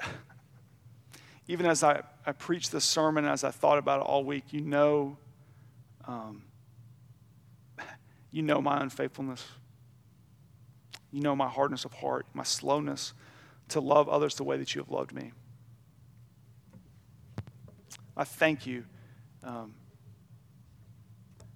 even 1.48 1.66
as 1.66 1.82
I, 1.82 2.02
I 2.26 2.32
preached 2.32 2.72
this 2.72 2.84
sermon, 2.84 3.24
as 3.24 3.44
I 3.44 3.50
thought 3.50 3.78
about 3.78 4.00
it 4.00 4.04
all 4.04 4.24
week, 4.24 4.52
you 4.52 4.60
know, 4.60 5.16
um, 6.06 6.42
you 8.30 8.42
know 8.42 8.60
my 8.60 8.82
unfaithfulness. 8.82 9.44
You 11.10 11.22
know 11.22 11.34
my 11.34 11.48
hardness 11.48 11.84
of 11.84 11.94
heart, 11.94 12.26
my 12.34 12.42
slowness 12.42 13.14
to 13.68 13.80
love 13.80 14.08
others 14.08 14.34
the 14.34 14.44
way 14.44 14.58
that 14.58 14.74
you 14.74 14.82
have 14.82 14.90
loved 14.90 15.12
me. 15.12 15.32
I 18.16 18.24
thank 18.24 18.66
you 18.66 18.84
um, 19.42 19.74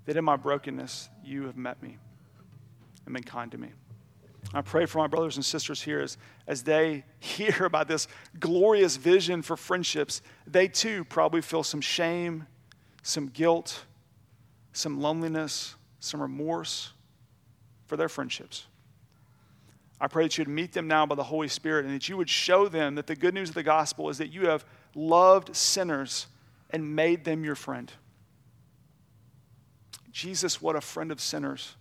that 0.06 0.16
in 0.16 0.24
my 0.24 0.36
brokenness, 0.36 1.08
you 1.24 1.44
have 1.44 1.56
met 1.56 1.82
me 1.82 1.98
and 3.04 3.14
been 3.14 3.22
kind 3.22 3.50
to 3.52 3.58
me. 3.58 3.68
I 4.52 4.62
pray 4.62 4.86
for 4.86 4.98
my 4.98 5.06
brothers 5.06 5.36
and 5.36 5.44
sisters 5.44 5.80
here 5.80 6.00
as, 6.00 6.18
as 6.46 6.62
they 6.62 7.04
hear 7.20 7.64
about 7.64 7.88
this 7.88 8.08
glorious 8.38 8.96
vision 8.96 9.42
for 9.42 9.56
friendships, 9.56 10.22
they 10.46 10.68
too 10.68 11.04
probably 11.04 11.40
feel 11.40 11.62
some 11.62 11.80
shame, 11.80 12.46
some 13.02 13.28
guilt, 13.28 13.84
some 14.72 15.00
loneliness, 15.00 15.76
some 16.00 16.20
remorse 16.20 16.92
for 17.86 17.96
their 17.96 18.08
friendships. 18.08 18.66
I 20.00 20.08
pray 20.08 20.24
that 20.24 20.38
you 20.38 20.42
would 20.42 20.48
meet 20.48 20.72
them 20.72 20.88
now 20.88 21.04
by 21.04 21.14
the 21.14 21.24
Holy 21.24 21.48
Spirit 21.48 21.84
and 21.84 21.94
that 21.94 22.08
you 22.08 22.16
would 22.16 22.30
show 22.30 22.68
them 22.68 22.94
that 22.94 23.06
the 23.06 23.14
good 23.14 23.34
news 23.34 23.50
of 23.50 23.54
the 23.54 23.62
gospel 23.62 24.08
is 24.08 24.18
that 24.18 24.32
you 24.32 24.46
have 24.46 24.64
loved 24.94 25.54
sinners 25.54 26.26
and 26.70 26.96
made 26.96 27.24
them 27.24 27.44
your 27.44 27.54
friend. 27.54 27.92
Jesus, 30.10 30.60
what 30.60 30.74
a 30.74 30.80
friend 30.80 31.12
of 31.12 31.20
sinners. 31.20 31.76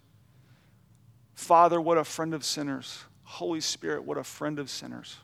Father, 1.40 1.80
what 1.80 1.98
a 1.98 2.04
friend 2.04 2.34
of 2.34 2.44
sinners. 2.44 3.06
Holy 3.24 3.62
Spirit, 3.62 4.04
what 4.04 4.18
a 4.18 4.26
friend 4.26 4.60
of 4.60 4.70
sinners. 4.70 5.16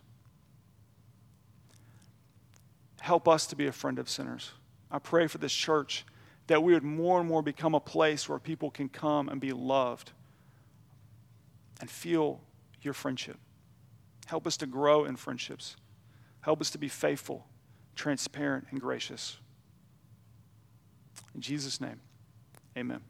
Help 3.02 3.28
us 3.28 3.46
to 3.48 3.56
be 3.58 3.68
a 3.68 3.72
friend 3.74 4.00
of 4.00 4.10
sinners. 4.10 4.54
I 4.90 4.98
pray 5.00 5.28
for 5.28 5.40
this 5.40 5.52
church 5.52 6.06
that 6.48 6.64
we 6.64 6.74
would 6.74 6.84
more 6.84 7.20
and 7.20 7.28
more 7.28 7.42
become 7.42 7.76
a 7.76 7.82
place 7.82 8.30
where 8.30 8.40
people 8.40 8.72
can 8.72 8.88
come 8.88 9.28
and 9.28 9.42
be 9.42 9.52
loved 9.52 10.12
and 11.82 11.92
feel 11.92 12.40
your 12.82 12.94
friendship. 12.94 13.38
Help 14.26 14.48
us 14.48 14.56
to 14.58 14.66
grow 14.66 15.04
in 15.04 15.18
friendships. 15.18 15.76
Help 16.40 16.62
us 16.62 16.70
to 16.72 16.78
be 16.78 16.88
faithful, 16.88 17.46
transparent, 17.94 18.68
and 18.72 18.80
gracious. 18.80 19.38
In 21.36 21.42
Jesus' 21.42 21.82
name, 21.82 22.00
amen. 22.78 23.02